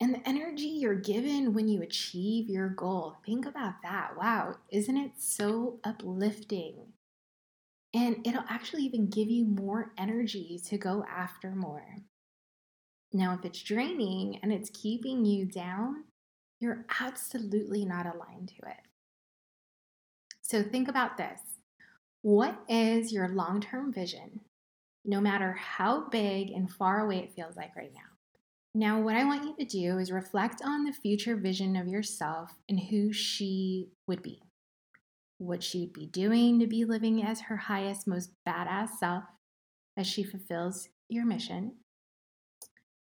and 0.00 0.14
the 0.14 0.28
energy 0.28 0.66
you're 0.66 0.94
given 0.94 1.52
when 1.52 1.68
you 1.68 1.80
achieve 1.82 2.48
your 2.48 2.68
goal. 2.68 3.18
Think 3.24 3.46
about 3.46 3.74
that. 3.84 4.16
Wow, 4.16 4.56
isn't 4.70 4.96
it 4.96 5.12
so 5.18 5.78
uplifting 5.84 6.92
and 7.94 8.26
it'll 8.26 8.44
actually 8.48 8.82
even 8.82 9.06
give 9.06 9.28
you 9.28 9.44
more 9.44 9.92
energy 9.98 10.60
to 10.66 10.78
go 10.78 11.04
after 11.08 11.50
more. 11.50 11.98
Now, 13.12 13.34
if 13.34 13.44
it's 13.44 13.62
draining 13.62 14.38
and 14.42 14.52
it's 14.52 14.70
keeping 14.70 15.24
you 15.26 15.44
down, 15.44 16.04
you're 16.58 16.86
absolutely 17.00 17.84
not 17.84 18.06
aligned 18.06 18.48
to 18.48 18.68
it. 18.68 18.80
So 20.40 20.62
think 20.62 20.88
about 20.88 21.16
this 21.16 21.40
what 22.22 22.60
is 22.68 23.12
your 23.12 23.28
long 23.28 23.60
term 23.60 23.92
vision, 23.92 24.40
no 25.04 25.20
matter 25.20 25.52
how 25.52 26.08
big 26.08 26.50
and 26.50 26.70
far 26.70 27.00
away 27.00 27.18
it 27.18 27.34
feels 27.34 27.56
like 27.56 27.74
right 27.76 27.92
now? 27.94 28.00
Now, 28.74 29.00
what 29.00 29.16
I 29.16 29.24
want 29.24 29.44
you 29.44 29.54
to 29.58 29.64
do 29.64 29.98
is 29.98 30.10
reflect 30.10 30.62
on 30.64 30.84
the 30.84 30.92
future 30.92 31.36
vision 31.36 31.76
of 31.76 31.88
yourself 31.88 32.50
and 32.68 32.80
who 32.80 33.12
she 33.12 33.88
would 34.06 34.22
be 34.22 34.42
what 35.42 35.62
she'd 35.62 35.92
be 35.92 36.06
doing 36.06 36.60
to 36.60 36.66
be 36.66 36.84
living 36.84 37.22
as 37.22 37.40
her 37.40 37.56
highest, 37.56 38.06
most 38.06 38.30
badass 38.46 38.90
self 38.98 39.24
as 39.96 40.06
she 40.06 40.22
fulfills 40.22 40.88
your 41.08 41.26
mission. 41.26 41.74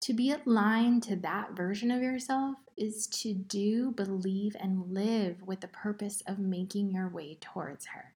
To 0.01 0.13
be 0.13 0.31
aligned 0.31 1.03
to 1.03 1.15
that 1.17 1.55
version 1.55 1.91
of 1.91 2.01
yourself 2.01 2.55
is 2.75 3.07
to 3.21 3.33
do, 3.33 3.91
believe, 3.91 4.55
and 4.59 4.93
live 4.93 5.41
with 5.45 5.61
the 5.61 5.67
purpose 5.67 6.21
of 6.27 6.39
making 6.39 6.91
your 6.91 7.09
way 7.09 7.37
towards 7.39 7.87
her. 7.87 8.15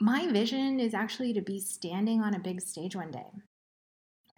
My 0.00 0.28
vision 0.28 0.78
is 0.78 0.94
actually 0.94 1.32
to 1.32 1.40
be 1.40 1.58
standing 1.58 2.22
on 2.22 2.34
a 2.34 2.38
big 2.38 2.60
stage 2.60 2.94
one 2.94 3.10
day, 3.10 3.32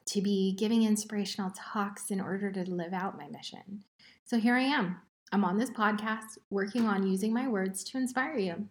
to 0.07 0.23
be 0.23 0.55
giving 0.55 0.85
inspirational 0.85 1.53
talks 1.55 2.11
in 2.11 2.19
order 2.19 2.51
to 2.51 2.71
live 2.71 2.95
out 2.95 3.19
my 3.19 3.29
mission. 3.29 3.85
So 4.25 4.39
here 4.39 4.55
I 4.55 4.63
am, 4.63 4.97
I'm 5.33 5.45
on 5.45 5.59
this 5.59 5.71
podcast 5.71 6.39
working 6.49 6.87
on 6.87 7.07
using 7.07 7.35
my 7.35 7.47
words 7.47 7.85
to 7.85 7.99
inspire 7.99 8.39
you, 8.39 8.69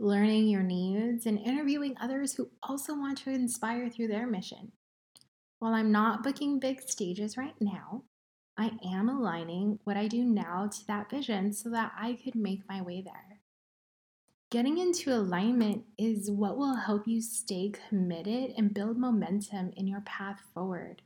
learning 0.00 0.48
your 0.48 0.64
needs, 0.64 1.24
and 1.26 1.38
interviewing 1.38 1.94
others 2.00 2.34
who 2.34 2.50
also 2.64 2.96
want 2.96 3.18
to 3.18 3.30
inspire 3.30 3.88
through 3.88 4.08
their 4.08 4.26
mission. 4.26 4.72
While 5.60 5.74
I'm 5.74 5.92
not 5.92 6.24
booking 6.24 6.58
big 6.58 6.82
stages 6.82 7.36
right 7.36 7.54
now, 7.60 8.02
I 8.56 8.72
am 8.84 9.08
aligning 9.08 9.78
what 9.84 9.96
I 9.96 10.08
do 10.08 10.24
now 10.24 10.66
to 10.66 10.86
that 10.88 11.10
vision 11.10 11.52
so 11.52 11.70
that 11.70 11.92
I 11.96 12.18
could 12.24 12.34
make 12.34 12.68
my 12.68 12.82
way 12.82 13.02
there. 13.02 13.37
Getting 14.50 14.78
into 14.78 15.12
alignment 15.12 15.84
is 15.98 16.30
what 16.30 16.56
will 16.56 16.74
help 16.74 17.06
you 17.06 17.20
stay 17.20 17.70
committed 17.90 18.54
and 18.56 18.72
build 18.72 18.96
momentum 18.96 19.72
in 19.76 19.86
your 19.86 20.00
path 20.00 20.40
forward. 20.54 21.02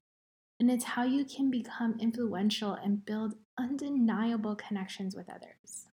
And 0.61 0.71
it's 0.71 0.85
how 0.85 1.03
you 1.03 1.25
can 1.25 1.51
become 1.51 1.97
influential 1.99 2.75
and 2.75 3.05
build 3.05 3.35
undeniable 3.59 4.55
connections 4.55 5.17
with 5.17 5.29
others. 5.29 5.89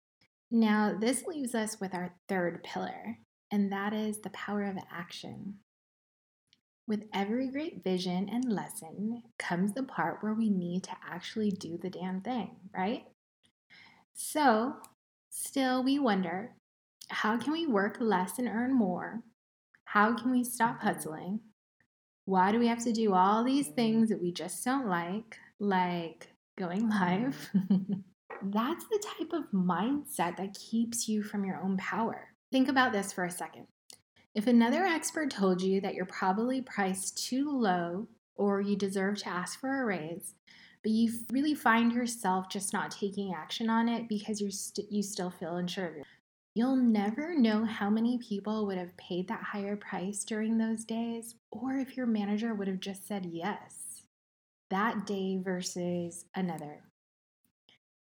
Now, 0.51 0.95
this 1.01 1.25
leaves 1.25 1.55
us 1.55 1.81
with 1.81 1.95
our 1.95 2.13
third 2.29 2.63
pillar, 2.65 3.19
and 3.51 3.73
that 3.73 3.95
is 3.95 4.19
the 4.19 4.31
power 4.31 4.65
of 4.65 4.77
action. 4.93 5.55
With 6.87 7.05
every 7.15 7.51
great 7.51 7.83
vision 7.83 8.29
and 8.31 8.53
lesson 8.53 9.23
comes 9.39 9.73
the 9.73 9.85
part 9.85 10.23
where 10.23 10.35
we 10.35 10.51
need 10.51 10.83
to 10.83 10.97
actually 11.03 11.51
do 11.51 11.79
the 11.79 11.89
damn 11.89 12.21
thing, 12.21 12.57
right? 12.77 13.05
So, 14.13 14.75
still, 15.31 15.83
we 15.83 15.99
wonder 15.99 16.58
how 17.11 17.37
can 17.37 17.53
we 17.53 17.67
work 17.67 17.97
less 18.01 18.39
and 18.39 18.49
earn 18.49 18.75
more? 18.75 19.23
How 19.85 20.15
can 20.15 20.31
we 20.31 20.45
stop 20.45 20.81
hustling? 20.81 21.41
Why 22.25 22.53
do 22.53 22.59
we 22.59 22.67
have 22.67 22.85
to 22.85 22.93
do 22.93 23.15
all 23.15 23.43
these 23.43 23.69
things 23.69 24.11
that 24.11 24.21
we 24.21 24.33
just 24.33 24.65
don't 24.65 24.89
like, 24.89 25.39
like 25.59 26.29
going 26.59 26.89
live? 27.01 27.51
That's 28.43 28.85
the 28.85 29.03
type 29.19 29.33
of 29.33 29.51
mindset 29.53 30.37
that 30.37 30.55
keeps 30.55 31.09
you 31.09 31.23
from 31.23 31.45
your 31.45 31.61
own 31.63 31.77
power. 31.79 32.35
Think 32.53 32.69
about 32.69 32.93
this 32.93 33.13
for 33.13 33.25
a 33.25 33.31
second. 33.31 33.67
If 34.35 34.47
another 34.47 34.85
expert 34.85 35.31
told 35.31 35.63
you 35.63 35.81
that 35.81 35.95
you're 35.95 36.07
probably 36.07 36.61
priced 36.61 37.27
too 37.27 37.51
low 37.51 38.07
or 38.37 38.61
you 38.61 38.77
deserve 38.77 39.19
to 39.19 39.29
ask 39.29 39.59
for 39.59 39.83
a 39.83 39.85
raise, 39.85 40.35
but 40.83 40.93
you 40.93 41.13
really 41.33 41.55
find 41.55 41.93
yourself 41.93 42.49
just 42.49 42.73
not 42.73 42.91
taking 42.91 43.35
action 43.35 43.69
on 43.69 43.89
it 43.89 44.09
because 44.09 44.41
you 44.41 44.51
st- 44.51 44.91
you 44.93 45.03
still 45.03 45.31
feel 45.31 45.57
unsure 45.57 45.87
of 45.87 45.93
yourself, 45.93 46.07
you'll 46.59 46.75
never 46.75 47.39
know 47.39 47.65
how 47.65 47.89
many 47.89 48.19
people 48.19 48.67
would 48.67 48.77
have 48.77 48.97
paid 48.97 49.29
that 49.29 49.41
higher 49.41 49.77
price 49.77 50.25
during 50.25 50.59
those 50.59 50.85
days 50.85 51.37
or 51.53 51.75
if 51.75 51.97
your 51.97 52.05
manager 52.05 52.53
would 52.53 52.67
have 52.67 52.81
just 52.81 53.07
said 53.07 53.25
yes 53.25 54.03
that 54.69 55.07
day 55.07 55.39
versus 55.41 56.25
another. 56.35 56.83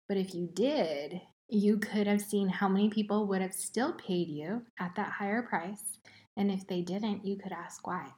But 0.07 0.17
if 0.17 0.35
you 0.35 0.47
did, 0.53 1.19
you 1.49 1.79
could 1.79 2.05
have 2.05 2.21
seen 2.21 2.47
how 2.47 2.67
many 2.67 2.89
people 2.89 3.25
would 3.25 3.41
have 3.41 3.55
still 3.55 3.93
paid 3.93 4.27
you 4.27 4.61
at 4.79 4.93
that 4.97 5.13
higher 5.13 5.41
price 5.41 5.97
and 6.37 6.51
if 6.51 6.67
they 6.67 6.81
didn't, 6.81 7.25
you 7.25 7.37
could 7.37 7.53
ask 7.53 7.87
why. 7.87 8.09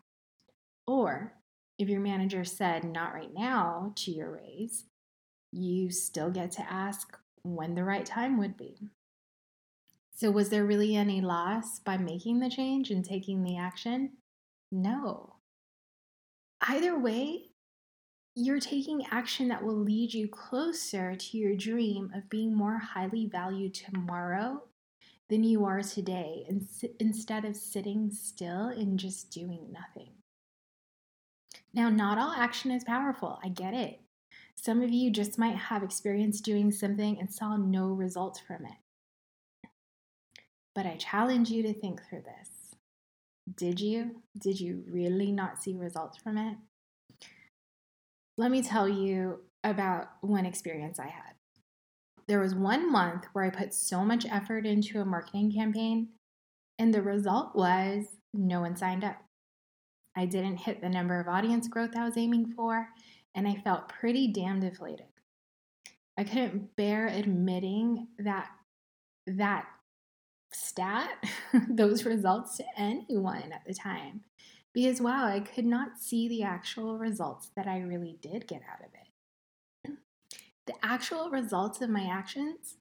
Or 0.86 1.34
if 1.80 1.88
your 1.88 2.02
manager 2.02 2.44
said 2.44 2.84
not 2.84 3.14
right 3.14 3.34
now 3.34 3.94
to 3.96 4.12
your 4.12 4.34
raise, 4.34 4.84
you 5.54 5.90
still 5.92 6.30
get 6.30 6.52
to 6.52 6.70
ask 6.70 7.18
when 7.44 7.74
the 7.74 7.86
right 7.86 8.06
time 8.06 8.38
would 8.38 8.58
be. 8.58 8.90
So, 10.18 10.32
was 10.32 10.48
there 10.48 10.64
really 10.64 10.96
any 10.96 11.20
loss 11.20 11.80
by 11.80 11.98
making 11.98 12.40
the 12.40 12.50
change 12.50 12.90
and 12.90 13.04
taking 13.04 13.44
the 13.44 13.58
action? 13.58 14.14
No. 14.72 15.36
Either 16.62 16.98
way, 16.98 17.50
you're 18.34 18.62
taking 18.62 19.06
action 19.12 19.50
that 19.50 19.64
will 19.64 19.76
lead 19.76 20.14
you 20.14 20.30
closer 20.30 21.16
to 21.16 21.38
your 21.38 21.56
dream 21.56 22.12
of 22.16 22.30
being 22.30 22.56
more 22.56 22.78
highly 22.78 23.28
valued 23.28 23.74
tomorrow 23.74 24.64
than 25.30 25.44
you 25.44 25.66
are 25.66 25.82
today 25.82 26.48
instead 27.00 27.44
of 27.44 27.58
sitting 27.58 28.10
still 28.10 28.68
and 28.68 28.98
just 28.98 29.32
doing 29.32 29.68
nothing. 29.74 30.12
Now, 31.74 31.90
not 31.90 32.18
all 32.18 32.32
action 32.32 32.72
is 32.72 32.86
powerful. 32.86 33.38
I 33.44 33.50
get 33.50 33.74
it. 33.74 34.00
Some 34.56 34.82
of 34.82 34.92
you 34.92 35.12
just 35.12 35.38
might 35.38 35.58
have 35.58 35.84
experience 35.84 36.40
doing 36.40 36.72
something 36.72 37.20
and 37.20 37.34
saw 37.34 37.58
no 37.58 37.88
results 37.88 38.40
from 38.40 38.66
it. 38.66 38.85
But 40.76 40.86
I 40.86 40.98
challenge 40.98 41.50
you 41.50 41.64
to 41.64 41.74
think 41.74 42.02
through 42.04 42.24
this. 42.24 42.76
Did 43.56 43.80
you? 43.80 44.22
Did 44.38 44.60
you 44.60 44.84
really 44.88 45.32
not 45.32 45.64
see 45.64 45.76
results 45.76 46.18
from 46.18 46.38
it? 46.38 46.58
Let 48.38 48.52
me 48.52 48.62
tell 48.62 48.88
you 48.88 49.40
about 49.64 50.10
one 50.22 50.46
experience 50.46 51.00
I 51.00 51.08
had 51.08 51.36
there 52.28 52.40
was 52.40 52.56
one 52.56 52.92
month 52.92 53.26
where 53.34 53.46
I 53.46 53.50
put 53.50 53.74
so 53.74 54.04
much 54.04 54.26
effort 54.26 54.66
into 54.66 55.00
a 55.00 55.06
marketing 55.06 55.52
campaign, 55.52 56.10
and 56.80 56.94
the 56.94 57.02
result 57.02 57.56
was 57.56 58.06
no 58.34 58.62
one 58.62 58.76
signed 58.76 59.04
up. 59.04 59.18
I 60.16 60.26
didn't 60.26 60.58
hit 60.58 60.82
the 60.82 60.90
number 60.90 61.20
of 61.20 61.28
audience 61.28 61.68
growth 61.68 61.96
I 61.96 62.06
was 62.06 62.18
aiming 62.18 62.54
for, 62.56 62.90
and 63.36 63.48
I 63.48 63.62
felt 63.64 63.90
pretty 63.90 64.32
damn 64.32 64.60
deflated. 64.60 65.08
I 66.18 66.24
couldn't 66.24 66.76
bear 66.76 67.08
admitting 67.08 68.08
that 68.20 68.50
that 69.28 69.68
stat, 70.56 71.24
those 71.70 72.06
results 72.06 72.58
to 72.58 72.64
anyone 72.78 73.52
at 73.52 73.66
the 73.66 73.74
time. 73.74 74.22
Because 74.74 75.00
wow, 75.00 75.26
I 75.26 75.40
could 75.40 75.66
not 75.66 76.00
see 76.00 76.28
the 76.28 76.44
actual 76.44 76.98
results 76.98 77.52
that 77.56 77.68
I 77.68 77.80
really 77.80 78.18
did 78.22 78.48
get 78.48 78.62
out 78.70 78.80
of 78.80 78.94
it 78.94 79.06
the 80.66 80.74
actual 80.84 81.30
results 81.30 81.82
of 81.82 81.90
my 81.90 82.06
actions 82.06 82.78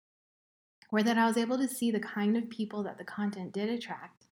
were 0.91 1.03
that 1.03 1.19
I 1.19 1.27
was 1.27 1.37
able 1.37 1.59
to 1.59 1.69
see 1.69 1.91
the 1.91 2.01
kind 2.01 2.37
of 2.37 2.49
people 2.49 2.83
that 2.85 2.99
the 2.99 3.05
content 3.05 3.53
did 3.53 3.69
attract 3.69 4.27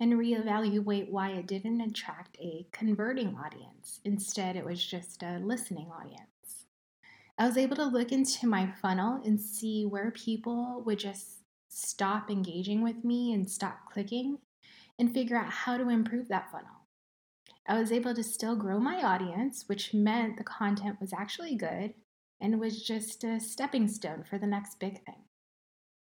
and 0.00 0.14
reevaluate 0.14 1.10
why 1.10 1.30
it 1.30 1.46
didn't 1.46 1.80
attract 1.80 2.36
a 2.38 2.66
converting 2.72 3.36
audience. 3.36 4.00
Instead, 4.04 4.56
it 4.56 4.64
was 4.64 4.84
just 4.84 5.22
a 5.22 5.38
listening 5.38 5.88
audience. 5.88 6.66
I 7.38 7.46
was 7.46 7.56
able 7.56 7.76
to 7.76 7.84
look 7.84 8.12
into 8.12 8.46
my 8.46 8.72
funnel 8.82 9.20
and 9.24 9.40
see 9.40 9.84
where 9.84 10.10
people 10.10 10.82
would 10.84 10.98
just 10.98 11.40
stop 11.68 12.30
engaging 12.30 12.82
with 12.82 13.04
me 13.04 13.32
and 13.32 13.48
stop 13.50 13.90
clicking 13.92 14.38
and 14.98 15.12
figure 15.12 15.36
out 15.36 15.50
how 15.50 15.76
to 15.76 15.88
improve 15.88 16.28
that 16.28 16.50
funnel. 16.50 16.86
I 17.68 17.78
was 17.78 17.90
able 17.90 18.14
to 18.14 18.22
still 18.22 18.56
grow 18.56 18.78
my 18.78 19.02
audience, 19.02 19.64
which 19.66 19.92
meant 19.92 20.36
the 20.36 20.44
content 20.44 21.00
was 21.00 21.12
actually 21.12 21.56
good 21.56 21.94
and 22.40 22.60
was 22.60 22.82
just 22.82 23.24
a 23.24 23.40
stepping 23.40 23.88
stone 23.88 24.24
for 24.28 24.38
the 24.38 24.46
next 24.46 24.78
big 24.78 25.04
thing. 25.04 25.24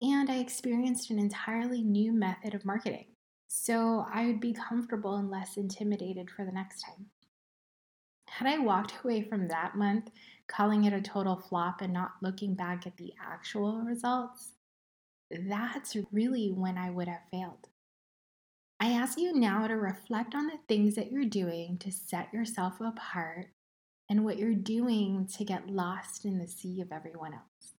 And 0.00 0.30
I 0.30 0.36
experienced 0.36 1.10
an 1.10 1.18
entirely 1.18 1.82
new 1.82 2.12
method 2.12 2.54
of 2.54 2.64
marketing, 2.64 3.06
so 3.48 4.06
I 4.12 4.26
would 4.26 4.40
be 4.40 4.52
comfortable 4.52 5.16
and 5.16 5.30
less 5.30 5.56
intimidated 5.56 6.30
for 6.30 6.44
the 6.44 6.52
next 6.52 6.82
time. 6.82 7.06
Had 8.28 8.46
I 8.46 8.58
walked 8.58 8.94
away 9.02 9.22
from 9.22 9.48
that 9.48 9.74
month 9.74 10.10
calling 10.46 10.84
it 10.84 10.92
a 10.92 11.00
total 11.00 11.36
flop 11.36 11.80
and 11.80 11.92
not 11.92 12.12
looking 12.22 12.54
back 12.54 12.86
at 12.86 12.96
the 12.96 13.12
actual 13.20 13.80
results, 13.82 14.52
that's 15.30 15.96
really 16.12 16.50
when 16.50 16.78
I 16.78 16.90
would 16.90 17.08
have 17.08 17.22
failed. 17.30 17.68
I 18.80 18.90
ask 18.92 19.18
you 19.18 19.34
now 19.34 19.66
to 19.66 19.74
reflect 19.74 20.34
on 20.34 20.46
the 20.46 20.58
things 20.68 20.94
that 20.94 21.10
you're 21.10 21.24
doing 21.24 21.78
to 21.78 21.90
set 21.90 22.32
yourself 22.32 22.80
apart 22.80 23.48
and 24.08 24.24
what 24.24 24.38
you're 24.38 24.54
doing 24.54 25.28
to 25.36 25.44
get 25.44 25.68
lost 25.68 26.24
in 26.24 26.38
the 26.38 26.46
sea 26.46 26.80
of 26.80 26.92
everyone 26.92 27.34
else. 27.34 27.74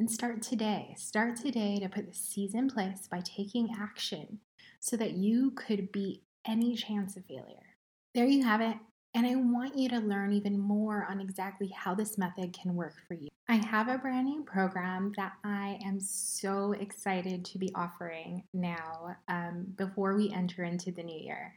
And 0.00 0.10
start 0.10 0.42
today. 0.42 0.94
Start 0.98 1.36
today 1.36 1.78
to 1.80 1.88
put 1.88 2.08
the 2.08 2.14
seeds 2.14 2.54
in 2.54 2.68
place 2.68 3.06
by 3.08 3.20
taking 3.20 3.76
action 3.78 4.40
so 4.80 4.96
that 4.96 5.12
you 5.12 5.52
could 5.52 5.92
beat 5.92 6.22
any 6.46 6.74
chance 6.74 7.16
of 7.16 7.24
failure. 7.26 7.76
There 8.14 8.26
you 8.26 8.42
have 8.42 8.60
it. 8.60 8.76
And 9.14 9.26
I 9.26 9.36
want 9.36 9.78
you 9.78 9.88
to 9.90 9.98
learn 9.98 10.32
even 10.32 10.58
more 10.58 11.06
on 11.08 11.20
exactly 11.20 11.68
how 11.68 11.94
this 11.94 12.18
method 12.18 12.52
can 12.52 12.74
work 12.74 12.94
for 13.06 13.14
you. 13.14 13.28
I 13.48 13.56
have 13.56 13.88
a 13.88 13.98
brand 13.98 14.26
new 14.26 14.42
program 14.42 15.12
that 15.16 15.34
I 15.44 15.78
am 15.84 16.00
so 16.00 16.72
excited 16.72 17.44
to 17.44 17.58
be 17.58 17.70
offering 17.74 18.42
now 18.52 19.14
um, 19.28 19.66
before 19.76 20.16
we 20.16 20.30
enter 20.30 20.64
into 20.64 20.90
the 20.90 21.02
new 21.02 21.16
year. 21.18 21.54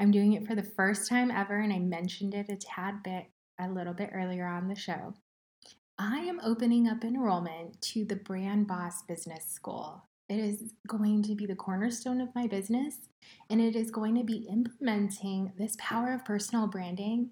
I'm 0.00 0.10
doing 0.10 0.34
it 0.34 0.46
for 0.46 0.54
the 0.54 0.62
first 0.62 1.08
time 1.08 1.30
ever, 1.30 1.60
and 1.60 1.72
I 1.72 1.78
mentioned 1.78 2.34
it 2.34 2.50
a 2.50 2.56
tad 2.56 3.02
bit 3.02 3.26
a 3.58 3.68
little 3.68 3.94
bit 3.94 4.10
earlier 4.12 4.46
on 4.46 4.68
the 4.68 4.74
show. 4.74 5.14
I 5.96 6.18
am 6.18 6.40
opening 6.44 6.88
up 6.88 7.04
enrollment 7.04 7.80
to 7.82 8.04
the 8.04 8.16
Brand 8.16 8.66
Boss 8.66 9.02
Business 9.02 9.46
School. 9.46 10.04
It 10.28 10.38
is 10.38 10.74
going 10.86 11.22
to 11.22 11.34
be 11.34 11.46
the 11.46 11.54
cornerstone 11.54 12.20
of 12.20 12.34
my 12.34 12.46
business, 12.46 12.96
and 13.48 13.60
it 13.62 13.74
is 13.74 13.90
going 13.90 14.14
to 14.16 14.24
be 14.24 14.46
implementing 14.50 15.52
this 15.56 15.74
power 15.78 16.12
of 16.12 16.24
personal 16.24 16.66
branding 16.66 17.30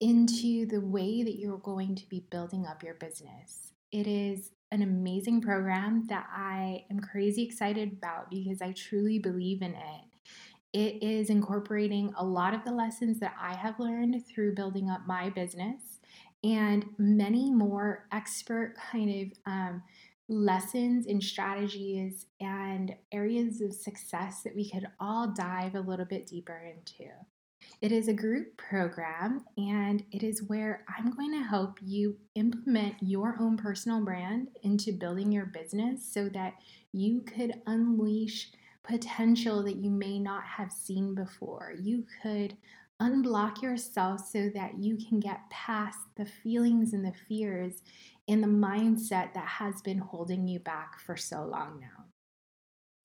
into 0.00 0.66
the 0.66 0.80
way 0.80 1.24
that 1.24 1.38
you're 1.38 1.58
going 1.58 1.96
to 1.96 2.08
be 2.08 2.20
building 2.30 2.64
up 2.64 2.84
your 2.84 2.94
business. 2.94 3.72
It 3.90 4.06
is 4.06 4.52
an 4.70 4.82
amazing 4.82 5.40
program 5.40 6.06
that 6.08 6.28
I 6.32 6.84
am 6.90 7.00
crazy 7.00 7.42
excited 7.42 7.92
about 7.92 8.30
because 8.30 8.62
I 8.62 8.72
truly 8.72 9.18
believe 9.18 9.62
in 9.62 9.74
it. 9.74 10.04
It 10.72 11.02
is 11.02 11.30
incorporating 11.30 12.12
a 12.16 12.24
lot 12.24 12.54
of 12.54 12.64
the 12.64 12.72
lessons 12.72 13.18
that 13.20 13.34
I 13.40 13.56
have 13.56 13.80
learned 13.80 14.24
through 14.26 14.54
building 14.54 14.90
up 14.90 15.00
my 15.06 15.30
business 15.30 16.00
and 16.44 16.84
many 16.98 17.50
more 17.50 18.06
expert 18.12 18.74
kind 18.92 19.32
of 19.32 19.38
um, 19.50 19.82
lessons 20.28 21.06
and 21.06 21.22
strategies 21.22 22.26
and 22.40 22.94
areas 23.12 23.60
of 23.60 23.72
success 23.72 24.42
that 24.42 24.56
we 24.56 24.68
could 24.68 24.86
all 24.98 25.28
dive 25.28 25.74
a 25.74 25.80
little 25.80 26.04
bit 26.04 26.26
deeper 26.26 26.58
into. 26.58 27.10
It 27.80 27.92
is 27.92 28.08
a 28.08 28.14
group 28.14 28.56
program 28.56 29.44
and 29.56 30.04
it 30.10 30.22
is 30.22 30.42
where 30.44 30.84
I'm 30.96 31.10
going 31.10 31.32
to 31.32 31.46
help 31.48 31.78
you 31.82 32.16
implement 32.34 32.94
your 33.00 33.36
own 33.40 33.56
personal 33.56 34.00
brand 34.04 34.48
into 34.62 34.92
building 34.92 35.30
your 35.30 35.46
business 35.46 36.04
so 36.04 36.28
that 36.30 36.54
you 36.92 37.22
could 37.22 37.60
unleash 37.66 38.50
potential 38.82 39.62
that 39.64 39.76
you 39.76 39.90
may 39.90 40.18
not 40.18 40.44
have 40.44 40.72
seen 40.72 41.14
before. 41.14 41.74
You 41.78 42.04
could 42.22 42.56
unblock 43.00 43.60
yourself 43.60 44.26
so 44.26 44.48
that 44.54 44.78
you 44.78 44.96
can 44.96 45.20
get 45.20 45.50
past 45.50 45.98
the 46.16 46.24
feelings 46.24 46.94
and 46.94 47.04
the 47.04 47.12
fears 47.28 47.82
and 48.28 48.42
the 48.42 48.48
mindset 48.48 49.34
that 49.34 49.46
has 49.46 49.80
been 49.82 49.98
holding 49.98 50.48
you 50.48 50.58
back 50.58 50.98
for 50.98 51.16
so 51.16 51.44
long 51.44 51.80
now. 51.80 52.04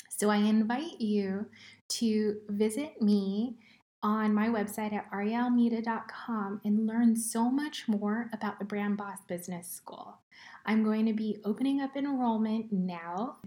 So 0.10 0.30
I 0.30 0.38
invite 0.38 1.00
you 1.00 1.48
to 1.90 2.38
visit 2.50 3.02
me 3.02 3.56
on 4.04 4.34
my 4.34 4.48
website 4.48 4.94
at 4.94 5.10
ariaalmeida.com 5.12 6.62
and 6.64 6.88
learn 6.88 7.16
so 7.16 7.52
much 7.52 7.88
more 7.88 8.30
about 8.34 8.58
the 8.60 8.66
Brand 8.66 8.98
Boss 8.98 9.20
Business 9.28 9.68
School. 9.68 10.20
I'm 10.66 10.84
going 10.84 11.06
to 11.06 11.14
be 11.14 11.38
opening 11.44 11.82
up 11.82 11.96
enrollment 11.96 12.72
now 12.72 13.38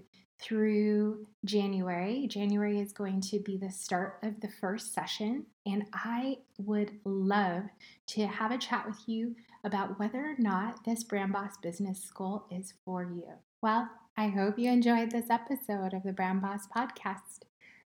through 0.44 1.26
January. 1.46 2.26
January 2.26 2.78
is 2.78 2.92
going 2.92 3.22
to 3.22 3.38
be 3.38 3.56
the 3.56 3.70
start 3.70 4.18
of 4.22 4.40
the 4.40 4.48
first 4.60 4.92
session, 4.92 5.46
and 5.64 5.86
I 5.94 6.38
would 6.58 6.92
love 7.04 7.62
to 8.08 8.26
have 8.26 8.50
a 8.50 8.58
chat 8.58 8.86
with 8.86 8.98
you 9.06 9.34
about 9.64 9.98
whether 9.98 10.18
or 10.18 10.34
not 10.38 10.84
this 10.84 11.02
Brand 11.02 11.32
Boss 11.32 11.56
Business 11.62 12.02
School 12.02 12.44
is 12.50 12.74
for 12.84 13.04
you. 13.04 13.24
Well, 13.62 13.88
I 14.18 14.28
hope 14.28 14.58
you 14.58 14.70
enjoyed 14.70 15.10
this 15.10 15.30
episode 15.30 15.94
of 15.94 16.02
the 16.02 16.12
Brand 16.12 16.42
Boss 16.42 16.68
Podcast. 16.68 17.40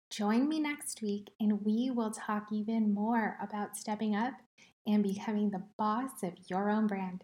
Join 0.10 0.50
me 0.50 0.60
next 0.60 1.04
week, 1.04 1.30
and 1.40 1.64
we 1.64 1.92
will 1.92 2.12
talk 2.12 2.48
even 2.52 2.92
more 2.92 3.38
about 3.40 3.78
stepping 3.78 4.16
up 4.16 4.34
and 4.88 5.04
becoming 5.04 5.52
the 5.52 5.64
boss 5.78 6.24
of 6.24 6.34
your 6.48 6.72
own 6.72 6.88
brand. 6.88 7.24